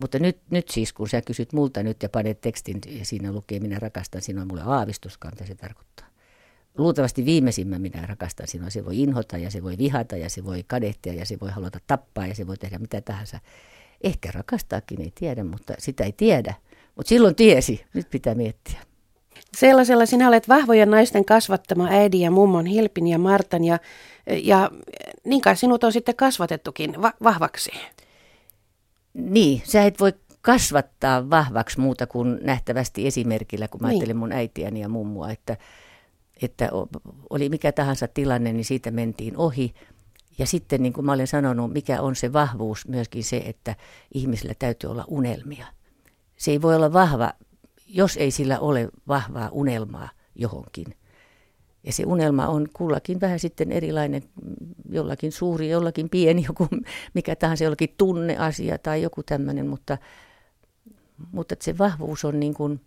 Mutta 0.00 0.18
nyt, 0.18 0.38
nyt 0.50 0.68
siis, 0.68 0.92
kun 0.92 1.08
sä 1.08 1.22
kysyt 1.22 1.52
multa 1.52 1.82
nyt 1.82 2.02
ja 2.02 2.08
panet 2.08 2.40
tekstin 2.40 2.80
ja 2.86 3.04
siinä 3.04 3.32
lukee 3.32 3.60
minä 3.60 3.78
rakastan 3.78 4.22
sinua, 4.22 4.44
mulle 4.44 4.62
aavistuskaan, 4.64 5.34
mitä 5.34 5.46
se 5.46 5.54
tarkoittaa. 5.54 6.06
Luultavasti 6.78 7.24
viimeisimmän 7.24 7.80
minä 7.80 8.06
rakastan 8.06 8.48
sinua. 8.48 8.70
Se 8.70 8.84
voi 8.84 9.02
inhota 9.02 9.38
ja 9.38 9.50
se 9.50 9.62
voi 9.62 9.78
vihata 9.78 10.16
ja 10.16 10.30
se 10.30 10.44
voi 10.44 10.64
kadehtia 10.66 11.12
ja 11.12 11.26
se 11.26 11.40
voi 11.40 11.50
haluta 11.50 11.78
tappaa 11.86 12.26
ja 12.26 12.34
se 12.34 12.46
voi 12.46 12.56
tehdä 12.56 12.78
mitä 12.78 13.00
tahansa. 13.00 13.40
Ehkä 14.04 14.30
rakastaakin, 14.32 15.00
ei 15.00 15.12
tiedä, 15.14 15.44
mutta 15.44 15.74
sitä 15.78 16.04
ei 16.04 16.12
tiedä. 16.12 16.54
Mutta 16.96 17.08
silloin 17.08 17.34
tiesi, 17.34 17.84
nyt 17.94 18.10
pitää 18.10 18.34
miettiä. 18.34 18.80
Sellaisella 19.56 20.06
sinä 20.06 20.28
olet 20.28 20.48
vahvojen 20.48 20.90
naisten 20.90 21.24
kasvattama 21.24 21.88
äidin 21.90 22.20
ja 22.20 22.30
mummon 22.30 22.66
Hilpin 22.66 23.06
ja 23.06 23.18
Martan 23.18 23.64
ja, 23.64 23.78
ja 24.42 24.70
niin 25.24 25.40
kai 25.40 25.56
sinut 25.56 25.84
on 25.84 25.92
sitten 25.92 26.16
kasvatettukin 26.16 27.02
va- 27.02 27.14
vahvaksi. 27.22 27.70
Niin, 29.14 29.62
sä 29.64 29.84
et 29.84 30.00
voi 30.00 30.12
kasvattaa 30.42 31.30
vahvaksi 31.30 31.80
muuta 31.80 32.06
kuin 32.06 32.38
nähtävästi 32.42 33.06
esimerkillä, 33.06 33.68
kun 33.68 33.80
mä 33.80 33.88
niin. 33.88 33.94
ajattelen 33.94 34.16
mun 34.16 34.32
äitiäni 34.32 34.80
ja 34.80 34.88
mummua, 34.88 35.30
että, 35.30 35.56
että 36.42 36.70
oli 37.30 37.48
mikä 37.48 37.72
tahansa 37.72 38.08
tilanne, 38.08 38.52
niin 38.52 38.64
siitä 38.64 38.90
mentiin 38.90 39.36
ohi 39.36 39.74
Ja 40.38 40.46
sitten 40.46 40.82
niin 40.82 40.92
kuin 40.92 41.04
mä 41.04 41.12
olen 41.12 41.26
sanonut, 41.26 41.72
mikä 41.72 42.00
on 42.00 42.16
se 42.16 42.32
vahvuus 42.32 42.88
myöskin 42.88 43.24
se, 43.24 43.36
että 43.36 43.76
ihmisillä 44.14 44.54
täytyy 44.58 44.90
olla 44.90 45.04
unelmia. 45.08 45.66
Se 46.36 46.50
ei 46.50 46.62
voi 46.62 46.76
olla 46.76 46.92
vahva, 46.92 47.32
jos 47.86 48.16
ei 48.16 48.30
sillä 48.30 48.58
ole 48.58 48.88
vahvaa 49.08 49.48
unelmaa 49.52 50.08
johonkin. 50.34 50.86
Ja 51.84 51.92
se 51.92 52.04
unelma 52.06 52.46
on 52.46 52.68
kullakin 52.72 53.20
vähän 53.20 53.38
sitten 53.38 53.72
erilainen, 53.72 54.22
jollakin 54.90 55.32
suuri, 55.32 55.68
jollakin 55.68 56.10
pieni, 56.10 56.44
joku 56.48 56.68
mikä 57.14 57.36
tahansa, 57.36 57.64
jollakin 57.64 57.94
tunneasia 57.98 58.78
tai 58.78 59.02
joku 59.02 59.22
tämmöinen, 59.22 59.66
mutta, 59.66 59.98
mutta 61.32 61.54
se 61.60 61.78
vahvuus 61.78 62.24
on 62.24 62.40
niin 62.40 62.54
kuin 62.54 62.80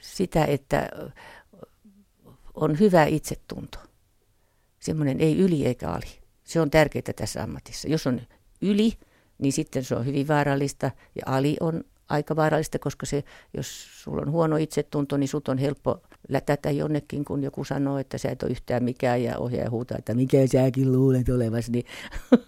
sitä, 0.00 0.44
että 0.44 0.88
on 2.54 2.78
hyvä 2.78 3.04
itsetunto. 3.04 3.78
Semmoinen 4.80 5.20
ei 5.20 5.38
yli 5.38 5.66
eikä 5.66 5.90
ali. 5.90 6.20
Se 6.44 6.60
on 6.60 6.70
tärkeää 6.70 7.12
tässä 7.16 7.42
ammatissa. 7.42 7.88
Jos 7.88 8.06
on 8.06 8.20
yli, 8.62 8.92
niin 9.38 9.52
sitten 9.52 9.84
se 9.84 9.94
on 9.94 10.06
hyvin 10.06 10.28
vaarallista 10.28 10.90
ja 11.14 11.22
ali 11.26 11.56
on 11.60 11.84
aika 12.08 12.36
vaarallista, 12.36 12.78
koska 12.78 13.06
se, 13.06 13.24
jos 13.56 14.02
sulla 14.02 14.22
on 14.22 14.30
huono 14.30 14.56
itsetunto, 14.56 15.16
niin 15.16 15.28
sut 15.28 15.48
on 15.48 15.58
helppo 15.58 16.02
lätätä 16.28 16.70
jonnekin, 16.70 17.24
kun 17.24 17.42
joku 17.42 17.64
sanoo, 17.64 17.98
että 17.98 18.18
sä 18.18 18.30
et 18.30 18.42
ole 18.42 18.50
yhtään 18.50 18.84
mikään 18.84 19.22
ja 19.22 19.38
ohjaaja 19.38 19.70
huutaa, 19.70 19.98
että 19.98 20.14
mikä 20.14 20.46
säkin 20.46 20.92
luulet 20.92 21.28
olevasi. 21.28 21.72
Niin 21.72 21.84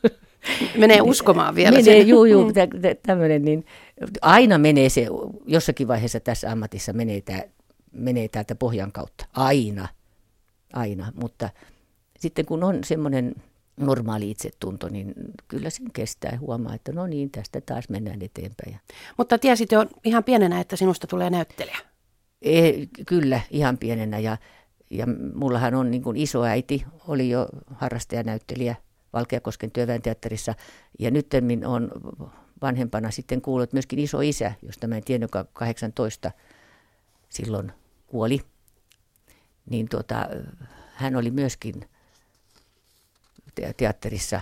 menee 0.80 1.00
uskomaan 1.02 1.54
vielä 1.54 1.70
menee, 1.70 1.98
sen. 1.98 2.08
Juu, 2.08 2.24
juu, 2.24 2.46
mm. 2.46 2.52
tämmöinen, 3.06 3.44
niin 3.44 3.66
aina 4.22 4.58
menee 4.58 4.88
se, 4.88 5.06
jossakin 5.46 5.88
vaiheessa 5.88 6.20
tässä 6.20 6.52
ammatissa 6.52 6.92
menee, 6.92 7.20
tää, 7.20 7.42
menee 7.92 8.28
täältä 8.28 8.54
pohjan 8.54 8.92
kautta. 8.92 9.26
Aina, 9.32 9.88
aina, 10.72 11.12
mutta 11.14 11.50
sitten 12.20 12.46
kun 12.46 12.64
on 12.64 12.84
semmoinen 12.84 13.34
normaali 13.76 14.30
itsetunto, 14.30 14.88
niin 14.88 15.14
kyllä 15.48 15.70
sen 15.70 15.90
kestää 15.92 16.30
ja 16.32 16.38
huomaa, 16.38 16.74
että 16.74 16.92
no 16.92 17.06
niin, 17.06 17.30
tästä 17.30 17.60
taas 17.60 17.88
mennään 17.88 18.22
eteenpäin. 18.22 18.76
Mutta 19.18 19.38
tiesit 19.38 19.72
jo 19.72 19.86
ihan 20.04 20.24
pienenä, 20.24 20.60
että 20.60 20.76
sinusta 20.76 21.06
tulee 21.06 21.30
näyttelijä? 21.30 21.78
E, 22.42 22.72
kyllä, 23.06 23.40
ihan 23.50 23.78
pienenä 23.78 24.18
ja, 24.18 24.36
ja 24.90 25.06
mullahan 25.34 25.74
on 25.74 25.90
niin 25.90 26.02
kuin 26.02 26.16
isoäiti, 26.16 26.84
oli 27.08 27.30
jo 27.30 27.48
harrastajanäyttelijä 27.74 28.76
Valkeakosken 29.12 29.70
työväenteatterissa 29.70 30.54
ja 30.98 31.10
nyt 31.10 31.26
on 31.66 31.90
vanhempana 32.62 33.10
sitten 33.10 33.42
kuullut 33.42 33.72
myöskin 33.72 33.98
iso 33.98 34.20
isä, 34.20 34.52
josta 34.62 34.86
mä 34.86 34.96
en 34.96 35.04
tiennyt, 35.04 35.28
joka 35.28 35.46
18 35.52 36.30
silloin 37.28 37.72
kuoli. 38.06 38.40
Niin 39.70 39.88
tuota, 39.88 40.28
hän 40.94 41.16
oli 41.16 41.30
myöskin 41.30 41.88
teatterissa, 43.76 44.40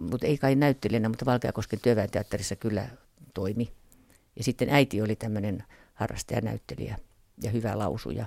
mutta 0.00 0.26
ei 0.26 0.38
kai 0.38 0.54
näyttelijänä, 0.54 1.08
mutta 1.08 1.26
Valkeakosken 1.26 1.80
työväenteatterissa 1.82 2.56
kyllä 2.56 2.88
toimi. 3.34 3.72
Ja 4.36 4.44
sitten 4.44 4.68
äiti 4.70 5.02
oli 5.02 5.16
tämmöinen 5.16 5.64
harrastajanäyttelijä 5.94 6.96
ja 7.42 7.50
hyvä 7.50 7.78
lausuja. 7.78 8.26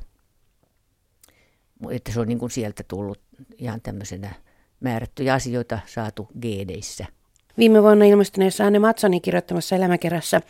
Että 1.90 2.12
se 2.12 2.20
on 2.20 2.28
niin 2.28 2.40
kuin 2.40 2.52
sieltä 2.52 2.84
tullut 2.88 3.20
ihan 3.58 3.82
tämmöisenä 3.82 4.34
määrättyjä 4.80 5.34
asioita 5.34 5.80
saatu 5.86 6.28
geedeissä. 6.42 7.06
Viime 7.58 7.84
vuonna 7.84 8.06
ilmestyneessä 8.06 8.66
Anne 8.66 8.80
Matsonin 8.80 9.22
kirjoittamassa 9.22 9.76
elämäkerässä 9.76 10.42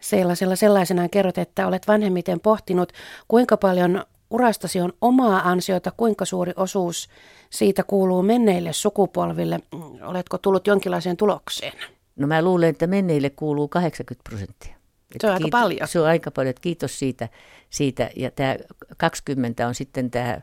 sellaisella 0.00 0.56
sellaisenaan 0.56 1.10
kerrot, 1.10 1.38
että 1.38 1.66
olet 1.66 1.88
vanhemmiten 1.88 2.40
pohtinut, 2.40 2.92
kuinka 3.28 3.56
paljon 3.56 4.04
urastasi 4.34 4.80
on 4.80 4.92
omaa 5.00 5.50
ansiota, 5.50 5.90
kuinka 5.90 6.24
suuri 6.24 6.52
osuus 6.56 7.08
siitä 7.50 7.82
kuuluu 7.82 8.22
menneille 8.22 8.72
sukupolville. 8.72 9.60
Oletko 10.02 10.38
tullut 10.38 10.66
jonkinlaiseen 10.66 11.16
tulokseen? 11.16 11.72
No 12.16 12.26
mä 12.26 12.42
luulen, 12.42 12.68
että 12.68 12.86
menneille 12.86 13.30
kuuluu 13.30 13.68
80 13.68 14.28
prosenttia. 14.28 14.76
Se 15.20 15.26
on 15.26 15.32
aika 15.32 15.44
kiitos, 15.44 15.60
paljon. 15.60 15.88
Se 15.88 16.00
on 16.00 16.06
aika 16.06 16.30
paljon. 16.30 16.54
Kiitos 16.60 16.98
siitä. 16.98 17.28
siitä. 17.70 18.10
Ja 18.16 18.30
tämä 18.30 18.56
20 18.96 19.68
on 19.68 19.74
sitten 19.74 20.10
tämä, 20.10 20.40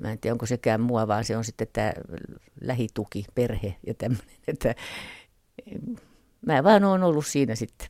mä 0.00 0.12
en 0.12 0.18
tiedä 0.18 0.34
onko 0.34 0.46
sekään 0.46 0.80
mua, 0.80 1.08
vaan 1.08 1.24
se 1.24 1.36
on 1.36 1.44
sitten 1.44 1.68
tämä 1.72 1.92
lähituki, 2.60 3.24
perhe 3.34 3.76
ja 3.86 3.94
tämmöinen. 3.94 4.26
Että 4.48 4.74
mä 6.46 6.64
vaan 6.64 6.84
oon 6.84 7.02
ollut 7.02 7.26
siinä 7.26 7.54
sitten. 7.54 7.88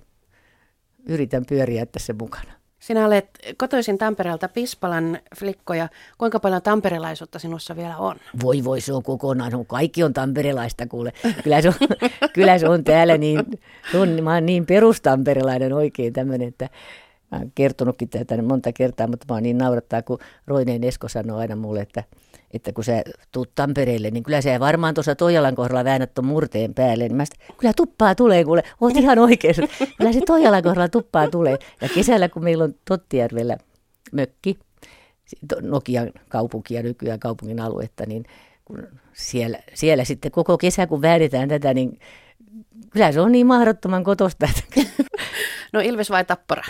Yritän 1.08 1.46
pyöriä 1.48 1.86
tässä 1.86 2.14
mukana. 2.18 2.52
Sinä 2.86 3.06
olet 3.06 3.28
kotoisin 3.56 3.98
Tampereelta 3.98 4.48
Pispalan 4.48 5.18
flikkoja. 5.36 5.88
Kuinka 6.18 6.40
paljon 6.40 6.62
tamperelaisuutta 6.62 7.38
sinussa 7.38 7.76
vielä 7.76 7.96
on? 7.96 8.16
Voi 8.42 8.64
voi, 8.64 8.80
se 8.80 8.92
on 8.92 9.02
kokonaan. 9.02 9.52
No, 9.52 9.64
kaikki 9.64 10.04
on 10.04 10.12
tamperelaista 10.12 10.86
kuule. 10.86 11.12
Kyllä 11.44 11.62
se 11.62 11.68
on, 11.68 11.74
kyllä 12.34 12.58
se 12.58 12.68
on 12.68 12.84
täällä 12.84 13.18
niin, 13.18 13.44
on, 13.94 14.22
mä 14.22 14.34
oon 14.34 14.46
niin 14.46 14.66
perustamperelainen 14.66 15.72
oikein 15.72 16.12
tämmöinen, 16.12 16.48
että 16.48 16.68
mä 17.32 17.38
oon 17.38 17.52
kertonutkin 17.54 18.08
tätä 18.08 18.42
monta 18.42 18.72
kertaa, 18.72 19.06
mutta 19.06 19.26
mä 19.28 19.34
oon 19.34 19.42
niin 19.42 19.58
naurattaa, 19.58 20.02
kun 20.02 20.18
Roineen 20.46 20.84
Esko 20.84 21.08
sanoo 21.08 21.38
aina 21.38 21.56
mulle, 21.56 21.80
että 21.80 22.04
että 22.50 22.72
kun 22.72 22.84
sä 22.84 23.02
tuut 23.32 23.50
Tampereelle, 23.54 24.10
niin 24.10 24.22
kyllä 24.22 24.40
sä 24.40 24.60
varmaan 24.60 24.94
tuossa 24.94 25.14
Toijalan 25.14 25.54
kohdalla 25.54 25.84
väännät 25.84 26.14
tuon 26.14 26.26
murteen 26.26 26.74
päälle. 26.74 27.04
Niin 27.04 27.16
mä 27.16 27.24
sit, 27.24 27.34
kyllä 27.58 27.72
tuppaa 27.76 28.14
tulee, 28.14 28.44
kuule, 28.44 28.62
oot 28.80 28.96
ihan 28.96 29.18
oikeassa. 29.18 29.62
Kyllä 29.98 30.12
se 30.12 30.20
Toijalan 30.26 30.62
kohdalla 30.62 30.88
tuppaa 30.88 31.30
tulee. 31.30 31.58
Ja 31.80 31.88
kesällä, 31.94 32.28
kun 32.28 32.44
meillä 32.44 32.64
on 32.64 32.74
Tottijärvellä 32.84 33.56
mökki, 34.12 34.58
Nokian 35.62 36.10
kaupunki 36.28 36.74
ja 36.74 36.82
nykyään 36.82 37.20
kaupungin 37.20 37.60
aluetta, 37.60 38.04
niin 38.06 38.24
kun 38.64 38.86
siellä, 39.12 39.58
siellä 39.74 40.04
sitten 40.04 40.32
koko 40.32 40.58
kesä, 40.58 40.86
kun 40.86 41.02
väännetään 41.02 41.48
tätä, 41.48 41.74
niin 41.74 41.98
kyllä 42.90 43.12
se 43.12 43.20
on 43.20 43.32
niin 43.32 43.46
mahdottoman 43.46 44.04
kotosta. 44.04 44.48
No 45.72 45.80
Ilves 45.80 46.10
vai 46.10 46.24
Tappara? 46.24 46.62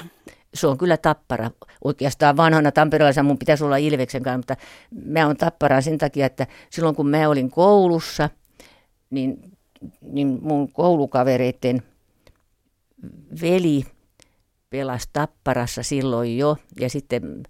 Se 0.57 0.67
on 0.67 0.79
kyllä 0.79 0.97
tappara. 0.97 1.51
Oikeastaan 1.85 2.37
vanhana 2.37 2.73
tamperelaisena 2.73 3.29
mun 3.29 3.39
pitäisi 3.39 3.65
olla 3.65 3.77
Ilveksen 3.77 4.23
kanssa, 4.23 4.37
mutta 4.37 4.57
mä 5.05 5.27
oon 5.27 5.37
tappara 5.37 5.81
sen 5.81 5.99
takia, 5.99 6.27
että 6.27 6.47
silloin 6.71 6.97
kun 6.97 7.09
mä 7.09 7.29
olin 7.29 7.51
koulussa, 7.51 8.31
niin, 9.11 9.53
niin 10.03 10.39
mun 10.43 10.73
koulukavereiden 10.73 11.83
veli 13.41 13.85
pelasi 14.71 15.09
tapparassa 15.13 15.83
silloin 15.83 16.39
jo. 16.39 16.57
Ja 16.81 16.91
sitten 16.91 17.43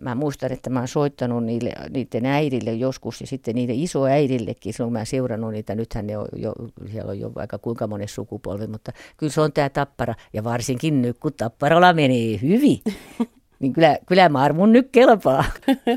mä 0.00 0.14
muistan, 0.14 0.52
että 0.52 0.70
mä 0.70 0.78
oon 0.78 0.88
soittanut 0.88 1.44
niille, 1.44 1.72
niiden 1.90 2.26
äidille 2.26 2.72
joskus 2.72 3.20
ja 3.20 3.26
sitten 3.26 3.54
niiden 3.54 3.76
isoäidillekin, 3.76 4.72
silloin 4.72 4.92
mä 4.92 5.04
seurannut 5.04 5.52
niitä, 5.52 5.74
nythän 5.74 6.06
ne 6.06 6.18
on 6.18 6.26
jo, 6.36 6.52
siellä 6.90 7.10
on 7.10 7.18
jo 7.18 7.34
vaikka 7.34 7.58
kuinka 7.58 7.86
monen 7.86 8.08
sukupolvi, 8.08 8.66
mutta 8.66 8.92
kyllä 9.16 9.32
se 9.32 9.40
on 9.40 9.52
tämä 9.52 9.68
tappara 9.68 10.14
ja 10.32 10.44
varsinkin 10.44 11.02
nyt 11.02 11.18
kun 11.18 11.32
tapparalla 11.32 11.92
menee 11.92 12.38
hyvin, 12.42 12.80
niin 13.60 13.72
kyllä, 13.72 13.98
kyllä 14.06 14.28
mä 14.28 14.42
armun 14.42 14.72
nyt 14.72 14.88
kelpaa. 14.92 15.44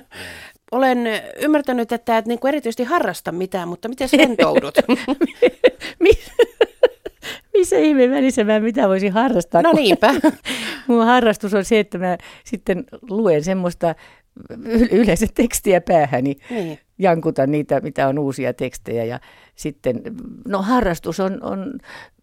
Olen 0.72 1.08
ymmärtänyt, 1.42 1.92
että 1.92 2.18
et 2.18 2.26
niinku 2.26 2.48
erityisesti 2.48 2.84
harrasta 2.84 3.32
mitään, 3.32 3.68
mutta 3.68 3.90
miten 3.90 4.10
rentoudut? 4.18 4.76
missä 7.58 7.78
ihmeen 7.78 8.12
välissä 8.12 8.43
mä 8.43 8.60
mitä 8.60 8.88
voisin 8.88 9.13
harrastaa? 9.13 9.62
No 9.62 9.74
niinpä. 9.74 10.13
Mun 10.88 11.06
harrastus 11.06 11.54
on 11.54 11.65
se, 11.65 11.80
että 11.80 11.98
mä 11.98 12.17
sitten 12.43 12.84
luen 13.10 13.43
semmoista 13.43 13.96
yleensä 14.91 15.26
tekstiä 15.36 15.82
päähäni. 15.82 16.38
Niin. 16.50 16.80
Jankutan 17.00 17.52
niitä, 17.52 17.80
mitä 17.80 18.08
on 18.08 18.20
uusia 18.20 18.54
tekstejä. 18.54 19.04
Ja 19.04 19.20
sitten, 19.56 20.02
no 20.48 20.62
harrastus 20.62 21.20
on, 21.20 21.43
on 21.43 21.80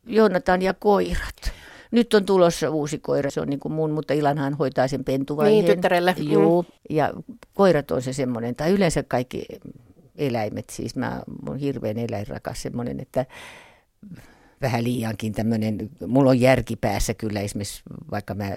Joonatan 0.06 0.62
ja 0.62 0.74
koirat. 0.74 1.52
Nyt 1.90 2.14
on 2.14 2.24
tulossa 2.24 2.70
uusi 2.70 2.98
koira, 2.98 3.30
se 3.30 3.40
on 3.40 3.48
niin 3.48 3.60
kuin 3.60 3.72
mun, 3.72 3.90
mutta 3.90 4.14
Ilanhan 4.14 4.54
hoitaa 4.54 4.88
sen 4.88 5.04
pentuvaiheen. 5.04 5.64
Niin, 5.64 5.74
tyttärelle. 5.74 6.14
Joo, 6.18 6.62
mm. 6.62 6.68
ja 6.90 7.12
koirat 7.54 7.90
on 7.90 8.02
se 8.02 8.12
semmoinen, 8.12 8.56
tai 8.56 8.72
yleensä 8.72 9.02
kaikki 9.02 9.46
eläimet, 10.16 10.64
siis 10.70 10.96
mä 10.96 11.22
oon 11.48 11.58
hirveän 11.58 11.98
eläinrakas 11.98 12.62
semmoinen, 12.62 13.00
että 13.00 13.26
vähän 14.62 14.84
liiankin 14.84 15.32
tämmöinen, 15.32 15.90
mulla 16.06 16.30
on 16.30 16.40
järki 16.40 16.76
päässä 16.76 17.14
kyllä 17.14 17.40
esimerkiksi, 17.40 17.82
vaikka 18.10 18.34
mä 18.34 18.56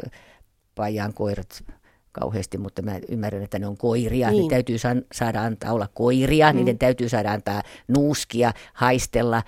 pajaan 0.76 1.14
koirat 1.14 1.64
kauheasti, 2.12 2.58
mutta 2.58 2.82
mä 2.82 3.00
ymmärrän, 3.10 3.44
että 3.44 3.60
ne 3.60 3.68
on 3.68 3.78
koiria. 3.78 4.32
Niin. 4.32 4.44
Ne 4.44 4.50
täytyy 4.50 4.78
sa- 4.78 4.96
saada 5.12 5.44
antaa 5.44 5.74
olla 5.74 5.88
koiria, 5.94 6.54
mm. 6.54 6.58
niiden 6.58 6.78
täytyy 6.78 7.10
saada 7.10 7.32
antaa 7.32 7.64
nuuskia, 7.88 8.54
haistella, 8.74 9.44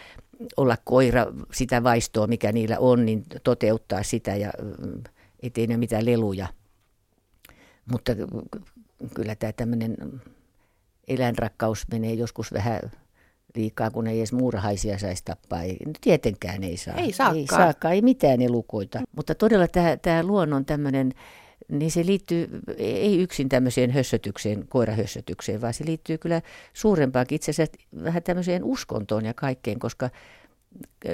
olla 0.58 0.78
koira, 0.84 1.26
sitä 1.52 1.84
vaistoa, 1.84 2.28
mikä 2.28 2.52
niillä 2.52 2.80
on, 2.80 3.06
niin 3.06 3.24
toteuttaa 3.44 4.04
sitä 4.04 4.36
ja 4.36 4.52
mm, 4.62 5.04
ettei 5.44 5.68
ne 5.68 5.78
mitään 5.78 6.06
leluja. 6.06 6.48
Mutta 7.92 8.12
kyllä 9.14 9.36
tämä 9.36 9.54
tämmöinen 9.54 9.96
eläinrakkaus 11.08 11.86
menee 11.92 12.14
joskus 12.14 12.54
vähän 12.54 12.80
liikaa, 13.56 13.92
kun 13.92 14.08
ei 14.08 14.18
edes 14.18 14.34
muurahaisia 14.34 14.98
saisi 14.98 15.26
tappaa. 15.26 15.62
Ei, 15.62 15.78
no 15.86 15.92
tietenkään 16.02 16.64
ei 16.64 16.78
saa. 16.78 16.94
Ei 16.94 17.12
saakaan. 17.12 17.38
Ei 17.38 17.48
saakaan, 17.48 17.94
ei 17.94 18.02
mitään 18.02 18.42
elukoita. 18.42 19.02
Mutta 19.16 19.36
todella 19.36 19.68
tämä, 19.68 19.98
tämä 19.98 20.24
luonnon 20.24 20.66
tämmöinen 20.66 21.14
niin 21.70 21.92
se 21.92 22.06
liittyy 22.06 22.50
ei 22.78 23.22
yksin 23.22 23.50
tämmöiseen 23.50 23.92
hössötykseen, 23.92 24.68
koirahössötykseen, 24.68 25.62
vaan 25.62 25.74
se 25.74 25.86
liittyy 25.86 26.18
kyllä 26.18 26.42
suurempaankin 26.74 27.36
itse 27.36 27.52
asiassa 27.52 27.78
vähän 28.04 28.24
tämmöiseen 28.24 28.64
uskontoon 28.64 29.26
ja 29.26 29.34
kaikkeen, 29.34 29.80
koska 29.80 30.10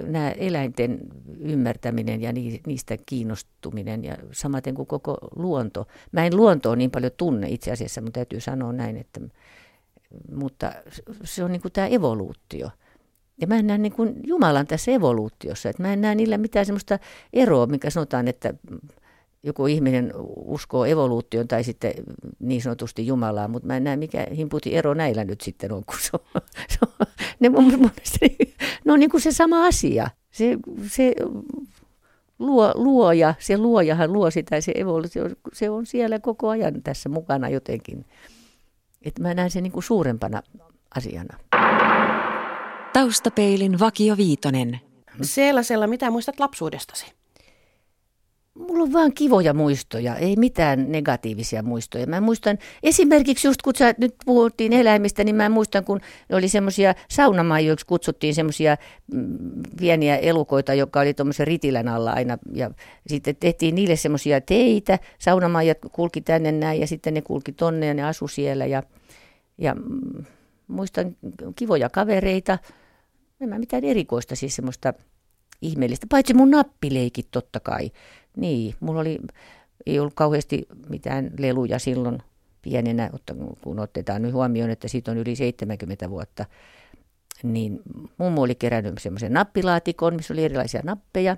nämä 0.08 0.32
eläinten 0.32 1.00
ymmärtäminen 1.40 2.22
ja 2.22 2.34
niistä 2.68 2.98
kiinnostuminen 3.06 4.04
ja 4.04 4.18
samaten 4.32 4.76
kuin 4.76 4.88
koko 4.88 5.18
luonto. 5.36 5.88
Mä 6.12 6.26
en 6.26 6.36
luontoa 6.36 6.76
niin 6.76 6.92
paljon 6.92 7.12
tunne 7.18 7.50
itse 7.50 7.72
asiassa, 7.72 8.02
mutta 8.02 8.18
täytyy 8.18 8.40
sanoa 8.40 8.74
näin, 8.74 8.98
että 8.98 9.20
mutta 10.32 10.74
se 11.24 11.44
on 11.44 11.52
niin 11.52 11.62
kuin 11.62 11.72
tämä 11.72 11.88
evoluutio. 11.88 12.70
Ja 13.42 13.48
mä 13.48 13.56
en 13.56 13.68
näe 13.68 13.78
niin 13.78 13.92
kuin 13.92 14.16
Jumalan 14.24 14.68
tässä 14.68 14.92
evoluutiossa, 14.92 15.70
että 15.70 15.84
mä 15.84 15.94
en 15.94 16.02
näe 16.02 16.16
niillä 16.16 16.38
mitään 16.38 16.66
semmoista 16.66 17.00
eroa, 17.34 17.66
mikä 17.66 17.90
sanotaan, 17.90 18.28
että 18.28 18.54
joku 19.44 19.68
ihminen 19.68 20.14
uskoo 20.36 20.86
evoluutioon 20.86 21.48
tai 21.48 21.64
sitten 21.64 21.94
niin 22.40 22.62
sanotusti 22.62 23.08
Jumalaa, 23.08 23.48
mutta 23.48 23.68
mä 23.68 23.78
en 23.78 23.84
näe 23.84 23.96
mikä 23.96 24.28
himputi 24.36 24.76
ero 24.76 24.94
näillä 24.94 25.24
nyt 25.24 25.42
sitten 25.42 25.72
on, 25.72 25.86
kun 25.86 25.98
se 26.02 26.10
on, 26.14 26.42
se 26.70 26.78
on, 26.82 27.08
ne, 27.40 27.50
mun 27.50 27.66
mielestä, 27.66 28.26
ne 28.86 28.94
on 28.94 29.00
niin 29.00 29.10
kuin 29.10 29.22
se 29.22 29.32
sama 29.32 29.66
asia. 29.66 30.10
Se, 30.32 30.58
se 30.88 31.14
luo, 32.40 32.72
luoja, 32.76 33.34
se 33.40 33.58
luojahan 33.58 34.14
luo 34.14 34.32
sitä, 34.32 34.62
se 34.62 34.72
evoluutio, 34.76 35.30
se 35.54 35.70
on 35.70 35.86
siellä 35.86 36.20
koko 36.20 36.50
ajan 36.50 36.84
tässä 36.84 37.10
mukana 37.10 37.50
jotenkin. 37.50 38.06
Että 39.06 39.22
mä 39.22 39.34
näen 39.34 39.52
sen 39.52 39.64
niin 39.64 39.72
kuin 39.72 39.84
suurempana 39.84 40.42
asiana. 40.96 41.38
Taustapeilin 42.94 43.80
Vakio 43.80 44.18
Viitonen. 44.18 44.80
Sellaisella, 45.22 45.88
mitä 45.88 46.12
muistat 46.12 46.40
lapsuudestasi? 46.40 47.06
Mulla 48.76 48.86
on 48.86 48.94
vaan 48.94 49.14
kivoja 49.14 49.54
muistoja, 49.54 50.16
ei 50.16 50.36
mitään 50.36 50.92
negatiivisia 50.92 51.64
muistoja. 51.64 52.08
Mä 52.08 52.22
muistan 52.22 52.58
esimerkiksi 52.84 53.48
just 53.48 53.62
kun 53.62 53.76
sä 53.76 53.94
nyt 53.98 54.16
puhuttiin 54.26 54.74
eläimistä, 54.74 55.24
niin 55.24 55.36
mä 55.36 55.50
muistan 55.50 55.86
kun 55.86 56.02
oli 56.32 56.50
semmoisia 56.50 56.96
saunamaijoiksi 57.10 57.86
kutsuttiin 57.86 58.36
semmoisia 58.36 58.78
mm, 59.14 59.38
pieniä 59.80 60.18
elukoita, 60.18 60.74
joka 60.74 61.00
oli 61.00 61.14
tuommoisen 61.14 61.48
ritilän 61.48 61.88
alla 61.88 62.12
aina. 62.12 62.38
Ja 62.54 62.72
sitten 63.08 63.36
tehtiin 63.36 63.76
niille 63.76 63.96
semmoisia 63.96 64.42
teitä, 64.42 65.00
saunamaijat 65.20 65.78
kulki 65.92 66.22
tänne 66.22 66.52
näin 66.52 66.82
ja 66.82 66.88
sitten 66.88 67.14
ne 67.14 67.22
kulki 67.22 67.52
tonne 67.52 67.86
ja 67.86 67.94
ne 67.94 68.04
asu 68.04 68.28
siellä. 68.28 68.66
Ja, 68.66 68.84
ja 69.58 69.76
mm, 69.76 70.26
muistan 70.68 71.16
kivoja 71.56 71.90
kavereita, 71.90 72.58
en 73.42 73.50
mä 73.50 73.60
mitään 73.60 73.84
erikoista 73.84 74.36
siis 74.36 74.56
semmoista 74.56 74.94
ihmeellistä, 75.62 76.08
paitsi 76.10 76.34
mun 76.34 76.52
nappileikit 76.52 77.28
totta 77.32 77.60
kai. 77.60 77.92
Niin, 78.36 78.76
mulla 78.80 79.02
oli, 79.02 79.20
ei 79.86 80.00
ollut 80.00 80.14
kauheasti 80.14 80.68
mitään 80.90 81.32
leluja 81.40 81.80
silloin 81.80 82.20
pienenä, 82.62 83.10
kun 83.64 83.80
otetaan 83.80 84.22
nyt 84.22 84.34
huomioon, 84.34 84.70
että 84.70 84.88
siitä 84.88 85.12
on 85.12 85.18
yli 85.18 85.36
70 85.36 86.10
vuotta. 86.10 86.46
Niin 87.44 87.80
mummo 88.18 88.42
oli 88.42 88.56
kerännyt 88.56 88.94
semmoisen 89.00 89.34
nappilaatikon, 89.34 90.16
missä 90.16 90.34
oli 90.34 90.44
erilaisia 90.44 90.82
nappeja. 90.84 91.38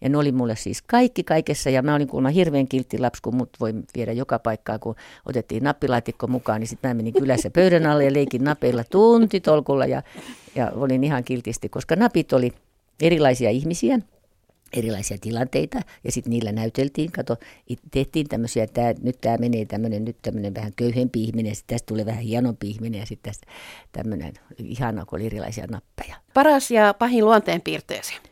Ja 0.00 0.08
ne 0.08 0.18
oli 0.18 0.32
mulle 0.32 0.56
siis 0.56 0.82
kaikki 0.82 1.24
kaikessa. 1.24 1.70
Ja 1.70 1.82
mä 1.82 1.94
olin 1.94 2.08
kuulemma 2.08 2.30
hirveän 2.30 2.68
kiltti 2.68 2.98
lapsi, 2.98 3.22
kun 3.22 3.36
mut 3.36 3.50
voi 3.60 3.74
viedä 3.96 4.12
joka 4.12 4.38
paikkaan, 4.38 4.80
kun 4.80 4.94
otettiin 5.26 5.64
nappilaatikko 5.64 6.26
mukaan. 6.26 6.60
Niin 6.60 6.68
sitten 6.68 6.90
mä 6.90 6.94
menin 6.94 7.12
kylässä 7.12 7.50
pöydän 7.54 7.86
alle 7.86 8.04
ja 8.04 8.12
leikin 8.12 8.44
napeilla 8.44 8.84
tuntitolkulla. 8.84 9.86
Ja, 9.86 10.02
ja 10.54 10.72
olin 10.74 11.04
ihan 11.04 11.24
kiltisti, 11.24 11.68
koska 11.68 11.96
napit 11.96 12.32
oli 12.32 12.52
erilaisia 13.02 13.50
ihmisiä 13.50 13.98
erilaisia 14.72 15.18
tilanteita 15.20 15.80
ja 16.04 16.12
sitten 16.12 16.30
niillä 16.30 16.52
näyteltiin, 16.52 17.12
kato, 17.12 17.36
tehtiin 17.90 18.28
tämmöisiä, 18.28 18.64
että 18.64 18.94
nyt 19.02 19.20
tämä 19.20 19.36
menee 19.36 19.64
tämmöinen, 19.64 20.04
nyt 20.04 20.16
tämmöinen 20.22 20.54
vähän 20.54 20.72
köyhempi 20.76 21.24
ihminen, 21.24 21.54
sitten 21.54 21.74
tästä 21.74 21.86
tulee 21.86 22.06
vähän 22.06 22.22
hienompi 22.22 22.68
ihminen 22.68 23.00
ja 23.00 23.06
sitten 23.06 23.32
tästä 23.32 23.46
tämmöinen, 23.92 24.34
ihana, 24.58 25.06
kun 25.06 25.18
oli 25.18 25.26
erilaisia 25.26 25.66
nappeja. 25.66 26.16
Paras 26.34 26.70
ja 26.70 26.94
pahin 26.94 27.24
luonteenpiirteesi? 27.24 28.14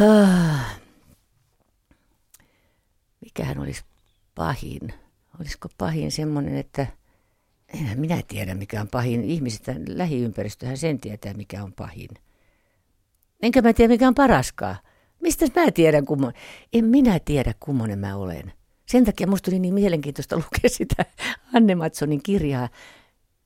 Ah. 0.00 0.80
Mikähän 3.20 3.58
olisi 3.58 3.82
pahin? 4.34 4.80
Olisiko 5.40 5.68
pahin 5.78 6.12
semmoinen, 6.12 6.56
että 6.56 6.86
en 7.74 8.00
minä 8.00 8.22
tiedä 8.28 8.54
mikä 8.54 8.80
on 8.80 8.88
pahin. 8.88 9.24
Ihmiset, 9.24 9.62
lähiympäristöhän 9.88 10.76
sen 10.76 11.00
tietää 11.00 11.34
mikä 11.34 11.62
on 11.64 11.72
pahin. 11.72 12.08
Enkä 13.42 13.62
mä 13.62 13.72
tiedä, 13.72 13.92
mikä 13.92 14.08
on 14.08 14.14
paraskaan. 14.14 14.76
Mistä 15.20 15.46
mä 15.60 15.70
tiedän, 15.70 16.04
kummo... 16.04 16.32
En 16.72 16.84
minä 16.84 17.18
tiedä, 17.18 17.54
kummonen 17.60 17.98
mä 17.98 18.16
olen. 18.16 18.52
Sen 18.86 19.04
takia 19.04 19.26
musta 19.26 19.50
oli 19.50 19.58
niin 19.58 19.74
mielenkiintoista 19.74 20.36
lukea 20.44 20.70
sitä 20.70 21.04
Anne 21.54 21.74
Matsonin 21.74 22.22
kirjaa, 22.22 22.68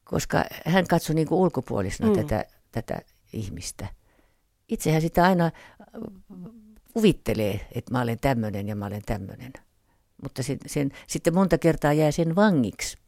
koska 0.05 0.45
hän 0.67 0.87
katsoi 0.87 1.15
niin 1.15 1.29
kuin 1.29 1.39
ulkopuolisena 1.39 2.11
mm. 2.11 2.17
tätä, 2.17 2.45
tätä 2.73 3.01
ihmistä. 3.33 3.87
Itsehän 4.69 5.01
sitä 5.01 5.25
aina 5.25 5.45
äh, 5.45 5.53
kuvittelee, 6.93 7.69
että 7.73 7.93
mä 7.93 8.03
olen 8.03 8.19
tämmöinen 8.21 8.69
ja 8.69 8.77
mä 8.77 8.87
olen 8.87 9.03
tämmöinen. 9.07 9.53
Mutta 10.23 10.43
sen, 10.43 10.59
sen, 10.67 10.91
sitten 11.07 11.35
monta 11.35 11.59
kertaa 11.59 11.93
jää 11.93 12.11
sen 12.11 12.37
vangiksi. 12.37 12.99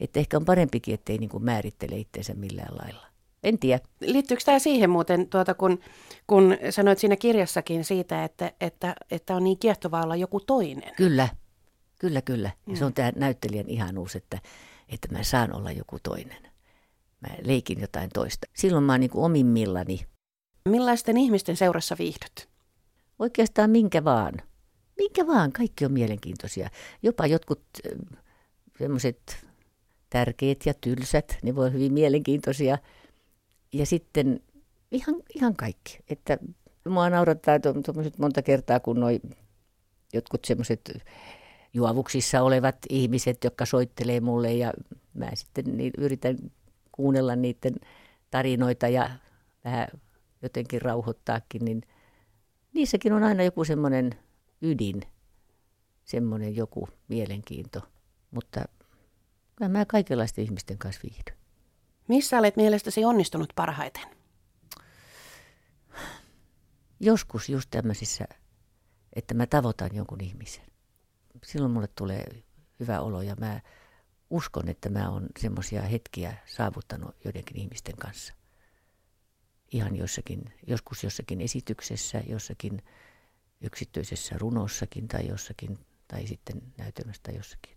Että 0.00 0.20
ehkä 0.20 0.36
on 0.36 0.44
parempikin, 0.44 0.94
ettei 0.94 1.18
niin 1.18 1.30
kuin 1.30 1.44
määrittele 1.44 1.96
itseensä 1.96 2.34
millään 2.34 2.76
lailla. 2.76 3.06
En 3.44 3.58
tiedä. 3.58 3.80
Liittyykö 4.00 4.42
tämä 4.44 4.58
siihen 4.58 4.90
muuten, 4.90 5.28
tuota, 5.28 5.54
kun, 5.54 5.80
kun 6.26 6.56
sanoit 6.70 6.98
siinä 6.98 7.16
kirjassakin 7.16 7.84
siitä, 7.84 8.24
että, 8.24 8.52
että, 8.60 8.94
että 9.10 9.36
on 9.36 9.44
niin 9.44 9.58
kiehtovaa 9.58 10.02
olla 10.02 10.16
joku 10.16 10.40
toinen? 10.40 10.92
Kyllä, 10.96 11.28
kyllä, 11.98 12.22
kyllä. 12.22 12.50
Mm. 12.66 12.74
se 12.74 12.84
on 12.84 12.94
tämä 12.94 13.12
näyttelijän 13.16 13.68
ihanuus, 13.68 14.16
että, 14.16 14.38
että 14.88 15.08
mä 15.12 15.22
saan 15.22 15.56
olla 15.56 15.72
joku 15.72 15.98
toinen. 16.02 16.42
Mä 17.20 17.28
leikin 17.42 17.80
jotain 17.80 18.10
toista. 18.14 18.46
Silloin 18.56 18.84
mä 18.84 18.92
oon 18.92 19.00
niin 19.00 19.10
omimmillani. 19.14 20.06
Millaisten 20.68 21.16
ihmisten 21.16 21.56
seurassa 21.56 21.96
viihdyt? 21.98 22.48
Oikeastaan 23.18 23.70
minkä 23.70 24.04
vaan. 24.04 24.34
Minkä 24.98 25.26
vaan, 25.26 25.52
kaikki 25.52 25.84
on 25.84 25.92
mielenkiintoisia. 25.92 26.70
Jopa 27.02 27.26
jotkut 27.26 27.62
semmoiset 28.78 29.46
tärkeät 30.10 30.66
ja 30.66 30.74
tylsät, 30.74 31.38
ne 31.42 31.54
voi 31.54 31.64
olla 31.64 31.72
hyvin 31.72 31.92
mielenkiintoisia– 31.92 32.78
ja 33.74 33.86
sitten 33.86 34.40
ihan, 34.90 35.14
ihan 35.34 35.56
kaikki. 35.56 35.98
Että 36.08 36.38
mua 36.88 37.10
naurattaa 37.10 37.58
tuommoiset 37.60 38.18
monta 38.18 38.42
kertaa, 38.42 38.80
kun 38.80 39.00
noi 39.00 39.20
jotkut 40.12 40.44
semmoiset 40.44 40.98
juovuksissa 41.74 42.42
olevat 42.42 42.76
ihmiset, 42.88 43.44
jotka 43.44 43.66
soittelee 43.66 44.20
mulle 44.20 44.52
ja 44.52 44.72
mä 45.14 45.30
sitten 45.34 45.76
niin 45.76 45.92
yritän 45.98 46.36
kuunnella 46.92 47.36
niiden 47.36 47.74
tarinoita 48.30 48.88
ja 48.88 49.10
vähän 49.64 49.88
jotenkin 50.42 50.82
rauhoittaakin, 50.82 51.64
niin 51.64 51.82
niissäkin 52.72 53.12
on 53.12 53.22
aina 53.22 53.42
joku 53.42 53.64
semmoinen 53.64 54.10
ydin, 54.62 55.02
semmoinen 56.04 56.56
joku 56.56 56.88
mielenkiinto. 57.08 57.80
Mutta 58.30 58.64
mä 59.68 59.84
kaikenlaisten 59.84 60.44
ihmisten 60.44 60.78
kanssa 60.78 61.00
viihdyn. 61.02 61.43
Missä 62.08 62.38
olet 62.38 62.56
mielestäsi 62.56 63.04
onnistunut 63.04 63.52
parhaiten? 63.54 64.02
Joskus 67.00 67.48
just 67.48 67.70
tämmöisissä, 67.70 68.24
että 69.12 69.34
mä 69.34 69.46
tavoitan 69.46 69.90
jonkun 69.94 70.20
ihmisen. 70.20 70.64
Silloin 71.44 71.72
mulle 71.72 71.88
tulee 71.88 72.24
hyvä 72.80 73.00
olo 73.00 73.22
ja 73.22 73.36
mä 73.40 73.60
uskon, 74.30 74.68
että 74.68 74.90
mä 74.90 75.10
oon 75.10 75.26
semmoisia 75.38 75.82
hetkiä 75.82 76.36
saavuttanut 76.46 77.16
joidenkin 77.24 77.56
ihmisten 77.56 77.96
kanssa. 77.96 78.34
Ihan 79.72 79.96
jossakin, 79.96 80.52
joskus 80.66 81.04
jossakin 81.04 81.40
esityksessä, 81.40 82.22
jossakin 82.28 82.82
yksityisessä 83.60 84.34
runossakin 84.38 85.08
tai 85.08 85.28
jossakin, 85.28 85.78
tai 86.08 86.26
sitten 86.26 86.62
näytelmästä 86.76 87.32
jossakin. 87.32 87.76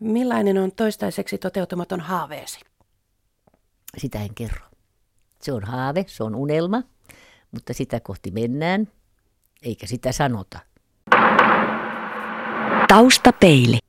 Millainen 0.00 0.58
on 0.58 0.72
toistaiseksi 0.72 1.38
toteutumaton 1.38 2.00
haaveesi? 2.00 2.60
Sitä 3.98 4.22
en 4.22 4.34
kerro. 4.34 4.66
Se 5.42 5.52
on 5.52 5.64
haave, 5.64 6.04
se 6.08 6.24
on 6.24 6.34
unelma, 6.34 6.82
mutta 7.50 7.72
sitä 7.72 8.00
kohti 8.00 8.30
mennään, 8.30 8.88
eikä 9.62 9.86
sitä 9.86 10.12
sanota. 10.12 10.58
Taustapeili. 12.88 13.78